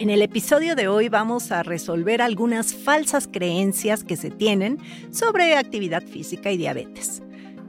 En 0.00 0.08
el 0.08 0.22
episodio 0.22 0.76
de 0.76 0.88
hoy 0.88 1.10
vamos 1.10 1.52
a 1.52 1.62
resolver 1.62 2.22
algunas 2.22 2.72
falsas 2.72 3.28
creencias 3.30 4.02
que 4.02 4.16
se 4.16 4.30
tienen 4.30 4.78
sobre 5.12 5.58
actividad 5.58 6.02
física 6.02 6.50
y 6.50 6.56
diabetes. 6.56 7.22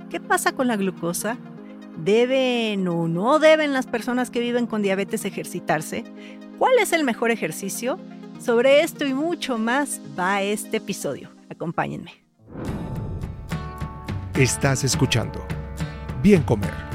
¿Qué 0.10 0.22
pasa 0.22 0.54
con 0.54 0.70
la 0.70 0.78
glucosa? 0.78 1.38
¿Deben 1.98 2.88
o 2.88 3.10
no 3.10 3.38
deben 3.38 3.74
las 3.74 3.86
personas 3.86 4.32
que 4.32 4.40
viven 4.40 4.66
con 4.66 4.82
diabetes 4.82 5.26
ejercitarse? 5.26 6.06
¿Cuál 6.58 6.80
es 6.80 6.94
el 6.94 7.04
mejor 7.04 7.32
ejercicio? 7.32 8.00
Sobre 8.40 8.80
esto 8.80 9.06
y 9.06 9.14
mucho 9.14 9.58
más 9.58 10.00
va 10.18 10.42
este 10.42 10.78
episodio. 10.78 11.32
Acompáñenme. 11.50 12.14
Estás 14.38 14.86
escuchando 14.86 15.46
Bien 16.24 16.44
Comer 16.44 16.91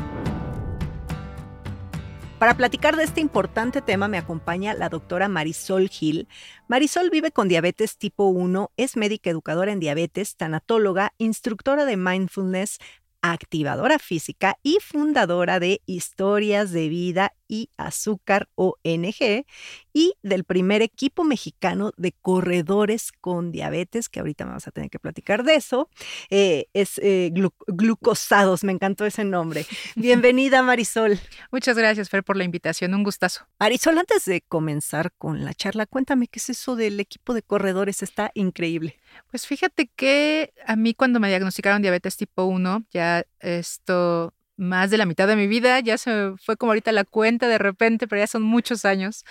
Para 2.39 2.55
platicar 2.55 2.97
de 2.97 3.05
este 3.05 3.23
importante 3.23 3.81
tema 3.81 4.09
me 4.09 4.19
acompaña 4.19 4.75
la 4.75 4.91
doctora 4.91 5.27
Marisol 5.27 5.89
Gil. 5.89 6.29
Marisol 6.69 7.09
vive 7.09 7.33
con 7.33 7.49
diabetes 7.49 7.97
tipo 7.97 8.27
1, 8.27 8.73
es 8.77 8.99
médica 8.99 9.30
educadora 9.30 9.73
en 9.73 9.80
diabetes, 9.80 10.37
tanatóloga, 10.37 11.15
instructora 11.16 11.87
de 11.87 11.97
mindfulness, 11.97 12.79
activadora 13.23 13.99
física 13.99 14.59
y 14.63 14.79
fundadora 14.83 15.60
de 15.60 15.80
Historias 15.87 16.73
de 16.73 16.91
Vida 16.91 17.33
y 17.49 17.71
Azúcar 17.77 18.49
ONG 18.55 19.45
y 19.93 20.15
del 20.23 20.45
primer 20.45 20.83
equipo 20.83 21.25
mexicano 21.25 21.93
de 21.97 22.13
corredores 22.13 23.13
con 23.13 23.51
diabetes, 23.51 24.09
que 24.09 24.21
ahorita 24.21 24.45
me 24.45 24.53
vas 24.53 24.69
a 24.69 24.71
tener 24.71 24.91
que 24.91 24.99
platicar 24.99 25.43
de 25.43 25.55
eso. 25.55 25.88
Eh, 26.30 26.66
es 26.75 27.01
eh, 27.03 27.33
glucosados, 27.66 28.65
me 28.65 28.73
encantó 28.73 29.07
ese 29.07 29.25
nombre. 29.25 29.66
Bienvenida 29.97 30.63
Marisol. 30.63 31.19
Muchas 31.51 31.79
gracias 31.79 32.11
Fer 32.11 32.23
por 32.23 32.37
la 32.37 32.45
invitación, 32.45 32.95
un 32.95 33.05
gustazo. 33.05 33.47
Marisol, 33.59 33.99
antes 33.99 34.25
de 34.27 34.43
comenzar 34.43 35.13
con 35.16 35.45
la 35.45 35.55
charla, 35.55 35.87
cuéntame 35.87 36.29
qué 36.29 36.38
es 36.38 36.51
eso 36.51 36.77
del 36.77 37.01
equipo 37.01 37.33
de 37.33 37.43
corredores, 37.43 38.03
está 38.03 38.31
increíble. 38.35 38.99
Pues 39.31 39.47
fíjate 39.47 39.91
que 39.97 40.53
a 40.66 40.77
mí 40.77 40.95
cuando 40.95 41.21
me 41.21 41.29
diagnosticaron 41.29 41.83
diabetes 41.83 42.16
tipo 42.16 42.45
1, 42.45 42.85
ya 42.91 43.25
esto 43.41 44.35
más 44.57 44.90
de 44.90 44.99
la 44.99 45.07
mitad 45.07 45.29
de 45.29 45.37
mi 45.37 45.46
vida, 45.46 45.80
ya 45.80 45.99
se 45.99 46.32
fue 46.40 46.57
como 46.57 46.73
ahorita 46.73 46.93
la 46.93 47.04
cuenta 47.04 47.49
de 47.49 47.59
repente, 47.59 48.09
pero 48.09 48.21
ya 48.21 48.26
son 48.26 48.43
muchos 48.43 48.85
años. 48.85 49.24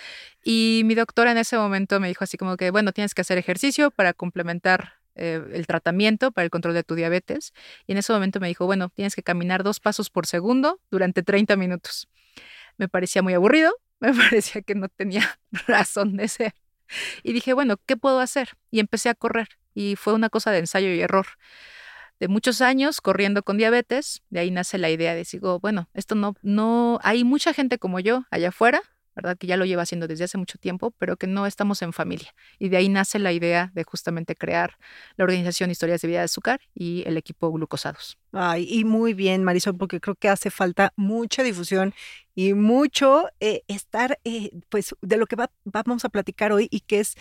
Y 0.44 0.84
mi 0.86 0.96
doctora 0.96 1.32
en 1.32 1.38
ese 1.38 1.58
momento 1.58 2.00
me 2.00 2.08
dijo 2.08 2.24
así 2.24 2.38
como 2.38 2.58
que, 2.58 2.72
bueno, 2.72 2.92
tienes 2.92 3.14
que 3.14 3.22
hacer 3.22 3.38
ejercicio 3.38 3.92
para 3.92 4.14
complementar 4.14 4.94
eh, 5.16 5.42
el 5.54 5.66
tratamiento 5.66 6.32
para 6.32 6.44
el 6.44 6.52
control 6.52 6.74
de 6.74 6.84
tu 6.84 6.96
diabetes. 6.96 7.54
Y 7.88 7.94
en 7.94 7.98
ese 7.98 8.14
momento 8.14 8.40
me 8.40 8.48
dijo, 8.48 8.66
bueno, 8.66 8.90
tienes 8.90 9.16
que 9.16 9.24
caminar 9.24 9.64
dos 9.64 9.80
pasos 9.80 10.10
por 10.10 10.28
segundo 10.28 10.80
durante 10.92 11.24
30 11.24 11.56
minutos. 11.56 12.08
Me 12.78 12.88
parecía 12.88 13.22
muy 13.22 13.34
aburrido, 13.34 13.74
me 14.00 14.14
parecía 14.14 14.62
que 14.62 14.76
no 14.76 14.90
tenía 14.90 15.40
razón 15.68 16.18
de 16.18 16.28
ser. 16.28 16.54
Y 17.24 17.34
dije, 17.34 17.54
bueno, 17.54 17.78
¿qué 17.86 17.98
puedo 17.98 18.20
hacer? 18.20 18.50
Y 18.70 18.80
empecé 18.80 19.10
a 19.10 19.16
correr. 19.16 19.50
Y 19.74 19.96
fue 19.96 20.14
una 20.14 20.30
cosa 20.30 20.52
de 20.52 20.60
ensayo 20.60 20.90
y 20.90 21.02
error 21.02 21.26
de 22.20 22.28
muchos 22.28 22.62
años 22.62 23.02
corriendo 23.02 23.44
con 23.44 23.58
diabetes, 23.58 24.24
de 24.30 24.40
ahí 24.40 24.52
nace 24.52 24.78
la 24.78 24.90
idea 24.90 25.12
de 25.12 25.18
decir, 25.18 25.42
bueno, 25.62 25.90
esto 25.94 26.16
no, 26.16 26.36
no, 26.42 27.00
hay 27.04 27.24
mucha 27.24 27.54
gente 27.54 27.78
como 27.78 28.00
yo 28.00 28.26
allá 28.32 28.50
afuera, 28.50 28.82
¿verdad? 29.16 29.38
Que 29.38 29.48
ya 29.48 29.58
lo 29.58 29.66
lleva 29.66 29.84
haciendo 29.84 30.08
desde 30.08 30.26
hace 30.26 30.38
mucho 30.38 30.58
tiempo, 30.58 30.92
pero 30.98 31.16
que 31.16 31.26
no 31.26 31.46
estamos 31.46 31.82
en 31.82 31.94
familia. 31.94 32.36
Y 32.60 32.70
de 32.70 32.78
ahí 32.78 32.90
nace 32.90 33.18
la 33.18 33.32
idea 33.32 33.72
de 33.74 33.84
justamente 33.84 34.36
crear 34.36 34.78
la 35.16 35.24
organización 35.24 35.72
Historias 35.72 36.02
de 36.02 36.08
Vida 36.10 36.20
de 36.20 36.26
Azúcar 36.26 36.60
y 36.74 37.04
el 37.08 37.16
equipo 37.18 37.52
Glucosados. 37.52 38.18
Ay, 38.34 38.68
y 38.70 38.84
muy 38.84 39.14
bien, 39.14 39.44
Marisol, 39.44 39.78
porque 39.78 40.02
creo 40.02 40.16
que 40.16 40.28
hace 40.28 40.52
falta 40.52 40.92
mucha 40.98 41.44
difusión 41.44 41.94
y 42.36 42.54
mucho 42.54 43.30
eh, 43.40 43.64
estar, 43.68 44.20
eh, 44.26 44.52
pues, 44.68 44.94
de 45.02 45.16
lo 45.16 45.26
que 45.26 45.38
vamos 45.64 46.04
a 46.04 46.10
platicar 46.10 46.52
hoy 46.52 46.68
y 46.70 46.82
que 46.82 47.00
es 47.00 47.16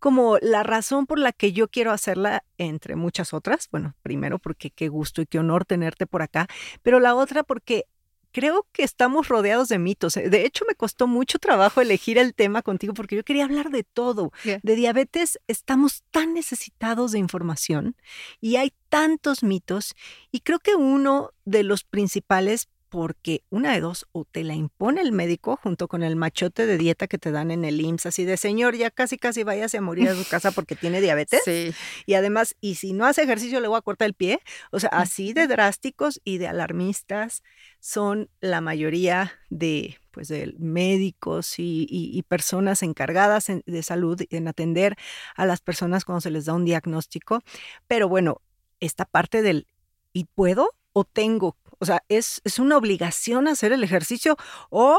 como 0.00 0.38
la 0.40 0.62
razón 0.62 1.06
por 1.06 1.18
la 1.18 1.32
que 1.32 1.52
yo 1.52 1.68
quiero 1.68 1.92
hacerla, 1.92 2.42
entre 2.58 2.96
muchas 2.96 3.32
otras. 3.32 3.68
Bueno, 3.70 3.94
primero 4.02 4.38
porque 4.38 4.70
qué 4.70 4.88
gusto 4.88 5.22
y 5.22 5.26
qué 5.26 5.38
honor 5.38 5.64
tenerte 5.64 6.06
por 6.06 6.22
acá, 6.22 6.48
pero 6.82 6.98
la 6.98 7.14
otra 7.14 7.44
porque 7.44 7.86
creo 8.32 8.66
que 8.72 8.82
estamos 8.82 9.28
rodeados 9.28 9.68
de 9.68 9.78
mitos. 9.78 10.16
Eh, 10.16 10.30
de 10.30 10.44
hecho, 10.44 10.64
me 10.66 10.74
costó 10.74 11.06
mucho 11.06 11.38
trabajo 11.38 11.80
elegir 11.80 12.18
el 12.18 12.34
tema 12.34 12.62
contigo 12.62 12.94
porque 12.94 13.16
yo 13.16 13.24
quería 13.24 13.44
hablar 13.44 13.70
de 13.70 13.84
todo. 13.84 14.32
De 14.44 14.74
diabetes 14.74 15.38
estamos 15.46 16.02
tan 16.10 16.34
necesitados 16.34 17.12
de 17.12 17.18
información 17.18 17.96
y 18.40 18.56
hay 18.56 18.72
tantos 18.88 19.42
mitos 19.42 19.94
y 20.30 20.40
creo 20.40 20.58
que 20.58 20.74
uno 20.74 21.30
de 21.44 21.62
los 21.62 21.84
principales 21.84 22.68
porque 22.90 23.44
una 23.50 23.72
de 23.72 23.80
dos, 23.80 24.06
o 24.12 24.24
te 24.24 24.44
la 24.44 24.54
impone 24.54 25.00
el 25.00 25.12
médico 25.12 25.58
junto 25.62 25.88
con 25.88 26.02
el 26.02 26.16
machote 26.16 26.66
de 26.66 26.76
dieta 26.76 27.06
que 27.06 27.18
te 27.18 27.30
dan 27.30 27.50
en 27.50 27.64
el 27.64 27.80
IMSS, 27.80 28.06
así 28.06 28.24
de 28.24 28.36
señor, 28.36 28.76
ya 28.76 28.90
casi 28.90 29.16
casi 29.16 29.44
váyase 29.44 29.78
a 29.78 29.80
morir 29.80 30.08
a 30.08 30.14
su 30.14 30.28
casa 30.28 30.50
porque 30.50 30.74
tiene 30.74 31.00
diabetes. 31.00 31.40
Sí. 31.44 31.72
Y 32.04 32.14
además, 32.14 32.56
y 32.60 32.74
si 32.74 32.92
no 32.92 33.06
hace 33.06 33.22
ejercicio 33.22 33.60
le 33.60 33.68
voy 33.68 33.78
a 33.78 33.82
cortar 33.82 34.06
el 34.06 34.14
pie. 34.14 34.40
O 34.72 34.80
sea, 34.80 34.90
así 34.90 35.32
de 35.32 35.46
drásticos 35.46 36.20
y 36.24 36.38
de 36.38 36.48
alarmistas 36.48 37.42
son 37.78 38.28
la 38.40 38.60
mayoría 38.60 39.32
de 39.48 39.96
pues 40.10 40.26
de 40.26 40.54
médicos 40.58 41.54
y, 41.58 42.24
personas 42.28 42.82
encargadas 42.82 43.46
de 43.64 43.82
salud 43.82 44.20
en 44.30 44.48
atender 44.48 44.96
a 45.36 45.46
las 45.46 45.60
personas 45.60 46.04
cuando 46.04 46.20
se 46.20 46.30
les 46.30 46.44
da 46.46 46.54
un 46.54 46.64
diagnóstico. 46.64 47.42
Pero 47.86 48.08
bueno, 48.08 48.42
esta 48.80 49.04
parte 49.04 49.42
del 49.42 49.68
¿y 50.12 50.24
puedo 50.24 50.72
o 50.92 51.04
tengo 51.04 51.56
o 51.80 51.86
sea, 51.86 52.04
¿es, 52.08 52.40
es 52.44 52.58
una 52.58 52.76
obligación 52.76 53.48
hacer 53.48 53.72
el 53.72 53.82
ejercicio 53.82 54.36
o 54.68 54.98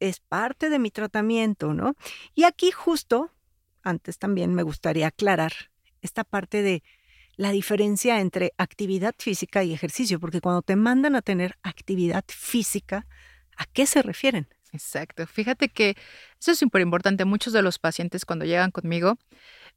es 0.00 0.20
parte 0.20 0.68
de 0.68 0.78
mi 0.78 0.90
tratamiento, 0.90 1.72
¿no? 1.72 1.94
Y 2.34 2.44
aquí 2.44 2.70
justo, 2.70 3.30
antes 3.82 4.18
también 4.18 4.54
me 4.54 4.62
gustaría 4.62 5.06
aclarar 5.06 5.52
esta 6.02 6.24
parte 6.24 6.62
de 6.62 6.82
la 7.36 7.52
diferencia 7.52 8.20
entre 8.20 8.52
actividad 8.58 9.14
física 9.18 9.62
y 9.62 9.72
ejercicio, 9.72 10.18
porque 10.20 10.40
cuando 10.40 10.62
te 10.62 10.76
mandan 10.76 11.14
a 11.14 11.22
tener 11.22 11.56
actividad 11.62 12.24
física, 12.28 13.06
¿a 13.56 13.64
qué 13.66 13.86
se 13.86 14.02
refieren? 14.02 14.48
Exacto. 14.72 15.26
Fíjate 15.26 15.68
que 15.68 15.96
eso 16.40 16.52
es 16.52 16.58
súper 16.58 16.82
importante. 16.82 17.24
Muchos 17.24 17.52
de 17.52 17.62
los 17.62 17.78
pacientes 17.78 18.24
cuando 18.24 18.44
llegan 18.44 18.70
conmigo 18.70 19.16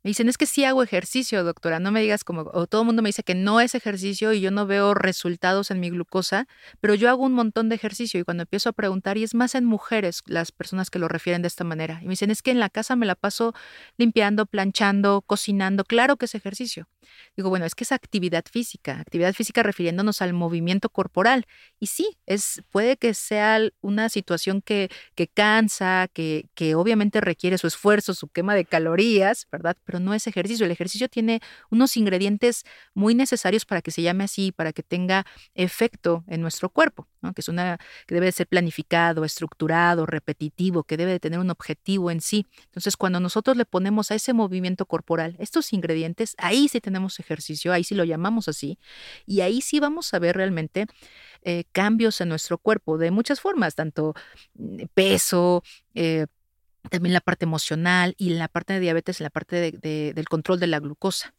me 0.04 0.10
dicen, 0.10 0.28
es 0.30 0.38
que 0.38 0.46
sí 0.46 0.66
hago 0.66 0.84
ejercicio, 0.84 1.44
doctora, 1.44 1.80
no 1.80 1.92
me 1.92 2.02
digas 2.02 2.24
como, 2.24 2.42
o 2.54 2.68
todo 2.68 2.82
el 2.82 2.86
mundo 2.88 3.02
me 3.02 3.10
dice 3.10 3.24
que 3.24 3.36
no 3.36 3.62
es 3.62 3.74
ejercicio 3.74 4.34
y 4.34 4.42
yo 4.42 4.52
no 4.52 4.68
veo 4.68 4.94
resultados 4.94 5.72
en 5.72 5.80
mi 5.80 5.90
glucosa, 5.90 6.48
pero 6.82 6.94
yo 6.94 7.10
hago 7.10 7.24
un 7.24 7.34
montón 7.34 7.70
de 7.70 7.76
ejercicio 7.76 8.20
y 8.20 8.24
cuando 8.24 8.44
empiezo 8.44 8.70
a 8.70 8.74
preguntar, 8.74 9.18
y 9.18 9.24
es 9.24 9.34
más 9.34 9.56
en 9.56 9.66
mujeres 9.66 10.22
las 10.26 10.52
personas 10.52 10.90
que 10.90 11.00
lo 11.00 11.08
refieren 11.08 11.42
de 11.42 11.48
esta 11.48 11.64
manera, 11.64 12.00
y 12.02 12.06
me 12.06 12.12
dicen, 12.12 12.32
es 12.32 12.42
que 12.42 12.52
en 12.52 12.60
la 12.60 12.70
casa 12.70 12.96
me 12.96 13.06
la 13.06 13.16
paso 13.16 13.54
limpiando, 13.98 14.46
planchando, 14.46 15.22
cocinando, 15.26 15.86
claro 15.86 16.18
que 16.18 16.26
es 16.26 16.36
ejercicio. 16.36 16.88
Digo, 17.36 17.50
bueno, 17.50 17.66
es 17.66 17.76
que 17.76 17.84
es 17.84 17.92
actividad 17.92 18.46
física, 18.50 19.00
actividad 19.00 19.34
física 19.34 19.64
refiriéndonos 19.64 20.22
al 20.22 20.34
movimiento 20.34 20.90
corporal. 20.90 21.46
Y 21.80 21.88
sí, 21.88 22.18
es, 22.26 22.64
puede 22.72 22.98
que 22.98 23.14
sea 23.14 23.60
una 23.82 24.10
situación 24.10 24.62
que, 24.62 24.90
que 25.16 25.28
cansa, 25.28 26.08
que, 26.14 26.48
que 26.56 26.76
obviamente 26.76 27.22
requiere 27.22 27.58
su 27.58 27.68
esfuerzo, 27.68 28.14
su 28.14 28.28
quema 28.28 28.56
de 28.56 28.66
calorías, 28.66 29.48
¿verdad? 29.52 29.78
Pero 29.86 30.00
no 30.00 30.14
es 30.14 30.28
ejercicio. 30.28 30.66
El 30.66 30.72
ejercicio 30.72 31.10
tiene 31.10 31.42
unos 31.70 31.98
ingredientes 31.98 32.64
muy 32.94 33.16
necesarios 33.16 33.66
para 33.66 33.82
que 33.82 33.92
se 33.92 34.02
llame 34.02 34.24
así, 34.24 34.52
para 34.52 34.74
que 34.74 34.84
tenga 34.84 35.26
efecto 35.54 36.24
en 36.28 36.42
nuestro 36.42 36.70
cuerpo, 36.70 37.08
que 37.36 37.42
es 37.42 37.48
una 37.48 37.80
que 38.06 38.16
debe 38.16 38.28
de 38.28 38.32
ser 38.32 38.48
planificado, 38.48 39.24
estructurado, 39.24 40.06
repetitivo, 40.06 40.84
que 40.84 40.98
debe 40.98 41.12
de 41.12 41.20
tener 41.20 41.40
un 41.40 41.50
objetivo 41.50 42.12
en 42.12 42.22
sí. 42.22 42.46
Entonces, 42.66 42.98
cuando 42.98 43.20
nosotros 43.20 43.58
le 43.58 43.66
ponemos 43.66 44.12
a 44.12 44.16
ese 44.16 44.34
movimiento 44.34 44.86
corporal 44.86 45.36
estos 45.40 45.74
ingredientes, 45.74 46.36
ahí 46.38 46.68
sí 46.68 46.80
tenemos 46.80 46.93
ejercicio, 47.20 47.74
ahí 47.74 47.84
sí 47.84 47.96
lo 47.96 48.04
llamamos 48.04 48.48
así, 48.48 48.80
y 49.26 49.42
ahí 49.42 49.62
sí 49.62 49.80
vamos 49.80 50.14
a 50.14 50.20
ver 50.20 50.36
realmente 50.36 50.88
eh, 51.44 51.66
cambios 51.72 52.22
en 52.22 52.30
nuestro 52.30 52.58
cuerpo 52.58 52.98
de 52.98 53.12
muchas 53.12 53.42
formas, 53.42 53.76
tanto 53.76 54.14
mm, 54.56 54.84
peso, 54.94 55.64
eh, 55.94 56.28
también 56.90 57.14
la 57.14 57.22
parte 57.22 57.46
emocional 57.46 58.16
y 58.18 58.30
la 58.32 58.48
parte 58.48 58.74
de 58.74 58.80
diabetes, 58.80 59.20
la 59.22 59.30
parte 59.30 59.72
del 59.72 60.30
control 60.30 60.60
de 60.60 60.68
la 60.68 60.80
glucosa. 60.80 61.34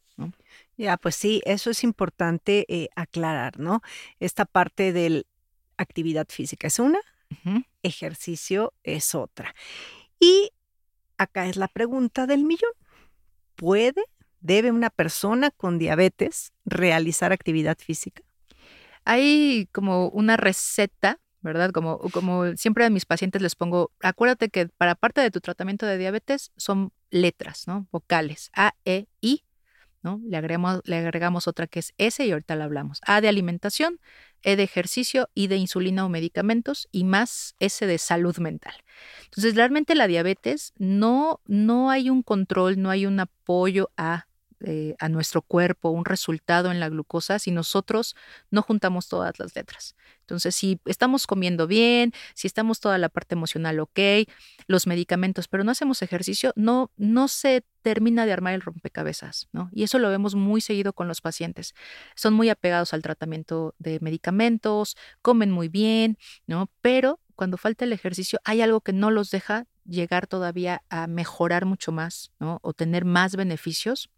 Ya, 0.77 0.97
pues 0.97 1.15
sí, 1.15 1.41
eso 1.45 1.69
es 1.69 1.83
importante 1.83 2.65
eh, 2.67 2.89
aclarar, 2.95 3.59
¿no? 3.59 3.81
Esta 4.19 4.45
parte 4.45 4.93
de 4.93 5.25
actividad 5.77 6.27
física 6.29 6.67
es 6.67 6.79
una, 6.79 6.99
ejercicio 7.83 8.73
es 8.83 9.13
otra. 9.13 9.53
Y 10.19 10.51
acá 11.17 11.47
es 11.47 11.57
la 11.57 11.67
pregunta 11.67 12.27
del 12.27 12.43
millón. 12.43 12.71
¿Puede, 13.55 14.03
debe 14.45 14.71
una 14.71 14.89
persona 14.89 15.51
con 15.51 15.79
diabetes 15.79 16.53
realizar 16.65 17.31
actividad 17.31 17.77
física? 17.77 18.23
Hay 19.03 19.67
como 19.71 20.09
una 20.09 20.37
receta 20.37 21.19
¿verdad? 21.45 21.69
Como, 21.69 21.99
como 21.99 22.57
siempre 22.57 22.85
a 22.85 22.89
mis 22.89 23.05
pacientes 23.05 23.39
les 23.39 23.53
pongo, 23.53 23.91
acuérdate 24.01 24.49
que 24.49 24.67
para 24.67 24.95
parte 24.95 25.21
de 25.21 25.29
tu 25.29 25.41
tratamiento 25.41 25.85
de 25.85 25.99
diabetes 25.99 26.51
son 26.57 26.91
letras, 27.11 27.67
¿no? 27.67 27.87
Vocales, 27.91 28.49
A, 28.55 28.73
E, 28.83 29.05
I, 29.21 29.43
¿no? 30.01 30.19
Le 30.25 30.37
agregamos, 30.37 30.81
le 30.85 30.97
agregamos 30.97 31.47
otra 31.47 31.67
que 31.67 31.79
es 31.79 31.93
S 31.99 32.25
y 32.25 32.31
ahorita 32.31 32.55
la 32.55 32.63
hablamos. 32.63 32.99
A 33.05 33.21
de 33.21 33.27
alimentación, 33.27 33.99
E 34.41 34.55
de 34.55 34.63
ejercicio, 34.63 35.29
I 35.35 35.45
de 35.45 35.57
insulina 35.57 36.03
o 36.03 36.09
medicamentos 36.09 36.87
y 36.91 37.03
más 37.03 37.55
S 37.59 37.85
de 37.85 37.99
salud 37.99 38.35
mental. 38.39 38.73
Entonces, 39.25 39.53
realmente 39.53 39.93
la 39.93 40.07
diabetes 40.07 40.73
no, 40.77 41.41
no 41.45 41.91
hay 41.91 42.09
un 42.09 42.23
control, 42.23 42.81
no 42.81 42.89
hay 42.89 43.05
un 43.05 43.19
apoyo 43.19 43.91
a 43.97 44.25
eh, 44.61 44.95
a 44.99 45.09
nuestro 45.09 45.41
cuerpo 45.41 45.89
un 45.89 46.05
resultado 46.05 46.71
en 46.71 46.79
la 46.79 46.87
glucosa 46.87 47.39
si 47.39 47.51
nosotros 47.51 48.15
no 48.51 48.61
juntamos 48.61 49.09
todas 49.09 49.37
las 49.37 49.55
letras. 49.55 49.95
Entonces, 50.21 50.55
si 50.55 50.79
estamos 50.85 51.27
comiendo 51.27 51.67
bien, 51.67 52.13
si 52.33 52.47
estamos 52.47 52.79
toda 52.79 52.97
la 52.97 53.09
parte 53.09 53.35
emocional 53.35 53.79
ok, 53.79 53.99
los 54.67 54.87
medicamentos, 54.87 55.47
pero 55.47 55.63
no 55.63 55.71
hacemos 55.71 56.01
ejercicio, 56.01 56.53
no, 56.55 56.91
no 56.97 57.27
se 57.27 57.65
termina 57.81 58.25
de 58.25 58.33
armar 58.33 58.53
el 58.53 58.61
rompecabezas, 58.61 59.47
¿no? 59.51 59.69
Y 59.71 59.83
eso 59.83 59.99
lo 59.99 60.09
vemos 60.09 60.35
muy 60.35 60.61
seguido 60.61 60.93
con 60.93 61.07
los 61.07 61.21
pacientes. 61.21 61.75
Son 62.15 62.33
muy 62.33 62.49
apegados 62.49 62.93
al 62.93 63.01
tratamiento 63.01 63.75
de 63.77 63.99
medicamentos, 63.99 64.97
comen 65.21 65.51
muy 65.51 65.67
bien, 65.67 66.17
¿no? 66.47 66.71
Pero 66.81 67.19
cuando 67.35 67.57
falta 67.57 67.85
el 67.85 67.93
ejercicio, 67.93 68.39
hay 68.43 68.61
algo 68.61 68.81
que 68.81 68.93
no 68.93 69.11
los 69.11 69.29
deja 69.29 69.67
llegar 69.85 70.25
todavía 70.25 70.81
a 70.89 71.07
mejorar 71.07 71.65
mucho 71.65 71.91
más, 71.91 72.31
¿no? 72.39 72.59
O 72.63 72.73
tener 72.73 73.05
más 73.05 73.35
beneficios 73.35 74.09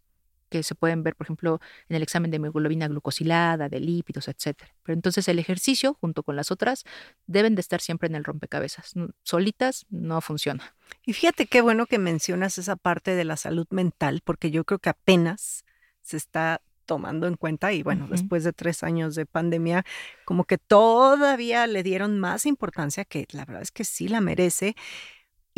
que 0.48 0.62
se 0.62 0.74
pueden 0.74 1.02
ver, 1.02 1.16
por 1.16 1.26
ejemplo, 1.26 1.60
en 1.88 1.96
el 1.96 2.02
examen 2.02 2.30
de 2.30 2.36
hemoglobina 2.36 2.88
glucosilada, 2.88 3.68
de 3.68 3.80
lípidos, 3.80 4.28
etcétera. 4.28 4.74
Pero 4.82 4.94
entonces 4.94 5.28
el 5.28 5.38
ejercicio, 5.38 5.96
junto 6.00 6.22
con 6.22 6.36
las 6.36 6.50
otras, 6.50 6.84
deben 7.26 7.54
de 7.54 7.60
estar 7.60 7.80
siempre 7.80 8.08
en 8.08 8.14
el 8.14 8.24
rompecabezas. 8.24 8.94
Solitas 9.22 9.86
no 9.90 10.20
funciona. 10.20 10.74
Y 11.04 11.12
fíjate 11.12 11.46
qué 11.46 11.60
bueno 11.60 11.86
que 11.86 11.98
mencionas 11.98 12.58
esa 12.58 12.76
parte 12.76 13.14
de 13.14 13.24
la 13.24 13.36
salud 13.36 13.66
mental, 13.70 14.22
porque 14.24 14.50
yo 14.50 14.64
creo 14.64 14.78
que 14.78 14.90
apenas 14.90 15.64
se 16.02 16.16
está 16.16 16.60
tomando 16.88 17.26
en 17.26 17.36
cuenta 17.36 17.72
y 17.74 17.82
bueno, 17.82 18.08
después 18.08 18.44
de 18.44 18.54
tres 18.54 18.82
años 18.82 19.14
de 19.14 19.26
pandemia, 19.26 19.84
como 20.24 20.44
que 20.44 20.56
todavía 20.56 21.66
le 21.66 21.82
dieron 21.82 22.18
más 22.18 22.46
importancia, 22.46 23.04
que 23.04 23.26
la 23.30 23.44
verdad 23.44 23.60
es 23.60 23.70
que 23.70 23.84
sí 23.84 24.08
la 24.08 24.22
merece. 24.22 24.74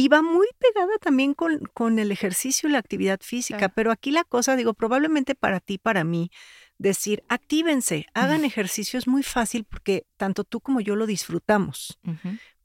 Y 0.01 0.09
va 0.09 0.23
muy 0.23 0.47
pegada 0.59 0.93
también 0.99 1.35
con, 1.35 1.59
con 1.75 1.99
el 1.99 2.11
ejercicio 2.11 2.69
y 2.69 2.73
la 2.73 2.79
actividad 2.79 3.21
física, 3.21 3.69
pero 3.69 3.91
aquí 3.91 4.11
la 4.11 4.25
cosa, 4.25 4.57
digo, 4.57 4.73
probablemente 4.73 5.35
para 5.35 5.61
ti, 5.61 5.77
para 5.77 6.05
mí, 6.05 6.31
decir, 6.79 7.23
actívense, 7.29 8.07
hagan 8.15 8.47
ejercicio 8.47 8.99
es 8.99 9.07
muy 9.07 9.23
fácil 9.23 9.65
porque 9.65 10.07
tanto 10.17 10.45
tú 10.45 10.63
como 10.63 10.81
yo 10.81 10.97
lo 10.97 11.05
disfrutamos, 11.05 11.99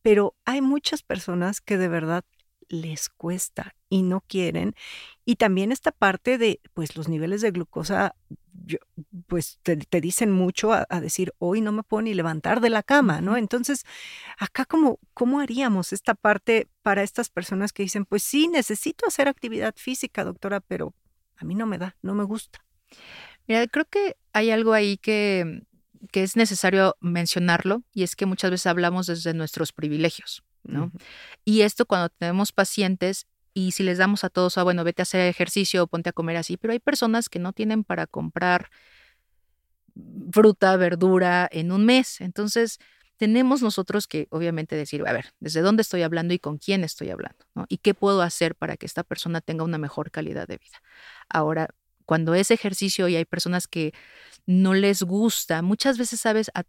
pero 0.02 0.34
hay 0.46 0.62
muchas 0.62 1.04
personas 1.04 1.60
que 1.60 1.78
de 1.78 1.90
verdad 1.90 2.24
les 2.70 3.10
cuesta 3.10 3.76
y 3.96 4.04
no 4.04 4.20
quieren. 4.20 4.76
Y 5.24 5.38
también 5.38 5.72
esta 5.72 5.94
parte 5.94 6.38
de, 6.38 6.60
pues 6.74 6.98
los 6.98 7.08
niveles 7.08 7.40
de 7.40 7.52
glucosa, 7.52 8.14
pues 9.28 9.58
te, 9.64 9.78
dicen 10.02 10.32
mucho 10.32 10.74
a, 10.74 10.86
decir, 11.00 11.34
hoy 11.38 11.62
no 11.62 11.72
me 11.72 11.82
puedo 11.82 12.02
ni 12.02 12.14
levantar 12.14 12.60
de 12.60 12.70
la 12.70 12.84
cama, 12.84 13.22
¿no? 13.22 13.38
Entonces, 13.38 13.86
acá 14.38 14.66
como, 14.66 15.00
¿cómo 15.14 15.40
haríamos 15.40 15.94
esta 15.94 16.14
parte 16.14 16.68
para 16.82 17.04
estas 17.04 17.30
personas 17.30 17.72
que 17.72 17.84
dicen, 17.84 18.04
pues 18.04 18.22
sí, 18.22 18.50
necesito 18.50 19.08
hacer 19.08 19.30
actividad 19.30 19.74
física, 19.78 20.26
doctora, 20.26 20.60
pero 20.60 20.94
a 21.38 21.46
mí 21.46 21.56
no 21.56 21.66
me 21.66 21.78
da, 21.78 21.96
no 22.02 22.16
me 22.16 22.26
gusta? 22.26 22.66
Mira, 23.48 23.66
creo 23.68 23.86
que 23.86 24.18
hay 24.34 24.52
algo 24.52 24.74
ahí 24.74 24.98
que, 24.98 25.64
que 26.12 26.24
es 26.24 26.36
necesario 26.36 26.98
mencionarlo 27.00 27.84
y 27.94 28.04
es 28.04 28.18
que 28.18 28.26
muchas 28.26 28.52
veces 28.52 28.68
hablamos 28.68 29.08
desde 29.08 29.34
nuestros 29.34 29.72
privilegios. 29.72 30.44
¿no? 30.64 30.92
Y 31.44 31.62
esto 31.62 31.86
cuando 31.86 32.10
tenemos 32.10 32.52
pacientes 32.52 33.28
y 33.56 33.72
si 33.72 33.84
les 33.84 33.98
damos 33.98 34.26
a 34.26 34.30
todos, 34.30 34.58
ah, 34.58 34.64
bueno, 34.64 34.84
vete 34.84 35.02
a 35.02 35.04
hacer 35.04 35.22
ejercicio 35.22 35.84
o 35.84 35.88
ponte 35.88 36.10
a 36.10 36.14
comer 36.14 36.36
así, 36.36 36.58
pero 36.58 36.74
hay 36.74 36.80
personas 36.80 37.30
que 37.30 37.40
no 37.40 37.54
tienen 37.54 37.86
para 37.86 38.06
comprar 38.06 38.70
fruta, 40.32 40.76
verdura 40.76 41.48
en 41.50 41.72
un 41.72 41.86
mes. 41.86 42.20
Entonces, 42.20 42.80
tenemos 43.16 43.62
nosotros 43.62 44.08
que 44.08 44.28
obviamente 44.30 44.76
decir, 44.76 45.02
a 45.08 45.14
ver, 45.14 45.34
¿desde 45.40 45.62
dónde 45.62 45.84
estoy 45.84 46.02
hablando 46.02 46.34
y 46.34 46.40
con 46.40 46.58
quién 46.58 46.84
estoy 46.84 47.12
hablando? 47.12 47.46
¿Y 47.70 47.78
qué 47.78 47.94
puedo 47.94 48.22
hacer 48.22 48.56
para 48.56 48.76
que 48.76 48.86
esta 48.86 49.04
persona 49.04 49.40
tenga 49.40 49.64
una 49.64 49.78
mejor 49.78 50.12
calidad 50.12 50.50
de 50.50 50.58
vida? 50.58 50.82
Ahora, 51.30 51.70
cuando 52.06 52.36
es 52.36 52.52
ejercicio 52.52 53.08
y 53.08 53.16
hay 53.16 53.26
personas 53.26 53.68
que 53.68 53.94
no 54.46 54.74
les 54.74 55.02
gusta, 55.02 55.62
muchas 55.62 55.98
veces, 55.98 56.20
sabes, 56.20 56.52
a 56.54 56.64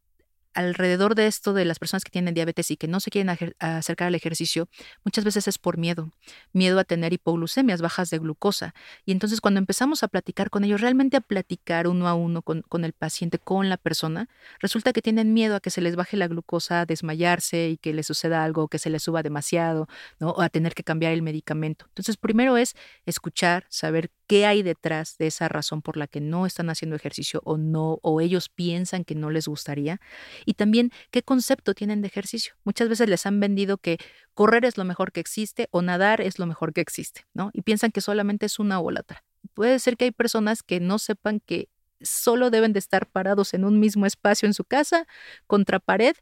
alrededor 0.57 1.15
de 1.15 1.27
esto 1.27 1.53
de 1.53 1.65
las 1.65 1.79
personas 1.79 2.03
que 2.03 2.11
tienen 2.11 2.35
diabetes 2.35 2.71
y 2.71 2.77
que 2.77 2.89
no 2.89 2.99
se 2.99 3.11
quieren 3.11 3.37
acercar 3.59 4.09
al 4.09 4.15
ejercicio, 4.15 4.69
muchas 5.05 5.25
veces 5.25 5.47
es 5.47 5.59
por 5.59 5.77
miedo, 5.77 6.11
miedo 6.53 6.79
a 6.81 6.85
tener 6.85 7.13
hipoglucemias, 7.13 7.83
bajas 7.83 8.11
de 8.11 8.19
glucosa. 8.19 8.75
Y 9.05 9.13
entonces 9.13 9.41
cuando 9.41 9.59
empezamos 9.59 10.03
a 10.03 10.09
platicar 10.09 10.51
con 10.51 10.65
ellos, 10.65 10.81
realmente 10.81 11.19
a 11.19 11.21
platicar 11.21 11.87
uno 11.87 12.09
a 12.09 12.15
uno 12.15 12.43
con, 12.43 12.63
con 12.63 12.85
el 12.85 12.95
paciente, 12.95 13.39
con 13.39 13.69
la 13.69 13.77
persona, 13.77 14.29
resulta 14.59 14.93
que 14.93 15.03
tienen 15.03 15.35
miedo 15.35 15.57
a 15.57 15.61
que 15.61 15.71
se 15.71 15.81
les 15.81 15.95
baje 15.95 16.17
la 16.17 16.27
glucosa, 16.27 16.81
a 16.81 16.87
desmayarse 16.87 17.69
y 17.69 17.77
que 17.77 17.93
les 17.93 18.07
suceda 18.07 18.43
algo, 18.43 18.69
que 18.69 18.79
se 18.79 18.91
les 18.91 19.03
suba 19.03 19.23
demasiado, 19.23 19.89
¿no? 20.19 20.31
o 20.31 20.41
a 20.41 20.49
tener 20.49 20.75
que 20.75 20.83
cambiar 20.83 21.13
el 21.13 21.23
medicamento. 21.23 21.85
Entonces, 21.89 22.17
primero 22.17 22.57
es 22.57 22.75
escuchar, 23.05 23.67
saber 23.69 24.11
qué 24.27 24.47
hay 24.47 24.63
detrás 24.63 25.17
de 25.19 25.29
esa 25.29 25.49
razón 25.49 25.83
por 25.83 25.97
la 25.97 26.07
que 26.07 26.21
no 26.21 26.47
están 26.47 26.71
haciendo 26.71 26.97
ejercicio 26.97 27.41
o 27.45 27.57
no, 27.59 27.99
o 28.03 28.21
ellos 28.21 28.49
piensan 28.49 29.05
que 29.05 29.15
no 29.15 29.31
les 29.31 29.49
gustaría 29.49 30.01
y 30.45 30.55
también 30.55 30.91
qué 31.11 31.23
concepto 31.23 31.75
tienen 31.75 32.03
de 32.03 32.09
ejercicio. 32.09 32.55
Muchas 32.65 32.89
veces 32.89 33.09
les 33.09 33.27
han 33.27 33.41
vendido 33.41 33.79
que 33.79 33.99
correr 34.35 34.65
es 34.65 34.77
lo 34.77 34.85
mejor 34.85 35.13
que 35.13 35.21
existe 35.21 35.69
o 35.71 35.83
nadar 35.83 36.21
es 36.21 36.39
lo 36.39 36.47
mejor 36.47 36.73
que 36.73 36.81
existe, 36.81 37.27
¿no? 37.35 37.51
Y 37.53 37.63
piensan 37.63 37.93
que 37.93 38.01
solamente 38.01 38.47
es 38.47 38.59
una 38.59 38.81
o 38.81 38.91
la 38.91 39.01
otra. 39.01 39.25
Puede 39.55 39.79
ser 39.79 39.97
que 39.97 40.07
hay 40.07 40.11
personas 40.11 40.63
que 40.63 40.81
no 40.81 40.99
sepan 40.99 41.41
que 41.41 41.69
solo 42.01 42.51
deben 42.51 42.73
de 42.73 42.79
estar 42.79 43.07
parados 43.07 43.55
en 43.55 43.65
un 43.65 43.81
mismo 43.81 44.07
espacio 44.07 44.47
en 44.47 44.55
su 44.55 44.65
casa, 44.65 45.07
contra 45.47 45.79
pared, 45.79 46.15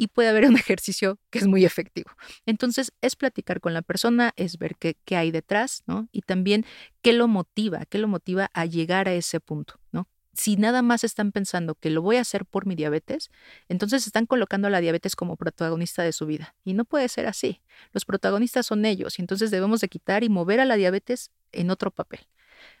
y 0.00 0.06
puede 0.06 0.30
haber 0.30 0.46
un 0.46 0.56
ejercicio 0.56 1.18
que 1.28 1.38
es 1.38 1.46
muy 1.46 1.66
efectivo. 1.66 2.10
Entonces, 2.46 2.90
es 3.02 3.16
platicar 3.16 3.60
con 3.60 3.74
la 3.74 3.82
persona, 3.82 4.32
es 4.36 4.56
ver 4.56 4.76
qué, 4.76 4.96
qué, 5.04 5.16
hay 5.16 5.30
detrás, 5.30 5.82
¿no? 5.86 6.08
Y 6.10 6.22
también 6.22 6.64
qué 7.02 7.12
lo 7.12 7.28
motiva, 7.28 7.84
qué 7.84 7.98
lo 7.98 8.08
motiva 8.08 8.50
a 8.54 8.64
llegar 8.64 9.08
a 9.08 9.12
ese 9.12 9.40
punto, 9.40 9.74
¿no? 9.92 10.08
si 10.32 10.56
nada 10.56 10.80
más 10.80 11.04
están 11.04 11.32
pensando 11.32 11.74
que 11.74 11.90
lo 11.90 12.00
voy 12.00 12.16
a 12.16 12.22
hacer 12.22 12.46
por 12.46 12.64
mi 12.64 12.74
diabetes, 12.74 13.30
entonces 13.68 14.06
están 14.06 14.24
colocando 14.24 14.68
a 14.68 14.70
la 14.70 14.80
diabetes 14.80 15.14
como 15.14 15.36
protagonista 15.36 16.02
de 16.02 16.12
su 16.12 16.24
vida. 16.24 16.54
Y 16.64 16.72
no 16.72 16.86
puede 16.86 17.08
ser 17.08 17.26
así. 17.26 17.60
Los 17.92 18.06
protagonistas 18.06 18.64
son 18.64 18.86
ellos 18.86 19.18
y 19.18 19.22
entonces 19.22 19.50
debemos 19.50 19.82
de 19.82 19.88
quitar 19.88 20.24
y 20.24 20.30
mover 20.30 20.60
a 20.60 20.64
la 20.64 20.76
diabetes 20.76 21.30
en 21.52 21.68
otro 21.68 21.90
papel. 21.90 22.20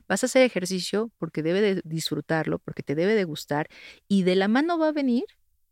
Vas 0.08 0.22
a 0.22 0.26
hacer 0.26 0.42
ejercicio 0.42 1.10
porque 1.18 1.42
debe 1.42 1.60
de 1.60 1.82
disfrutarlo, 1.84 2.60
porque 2.60 2.82
te 2.82 2.94
debe 2.94 3.14
de 3.14 3.24
gustar 3.24 3.68
y 4.08 4.22
de 4.22 4.36
la 4.36 4.48
mano 4.48 4.78
va 4.78 4.88
a 4.88 4.92
venir 4.92 5.24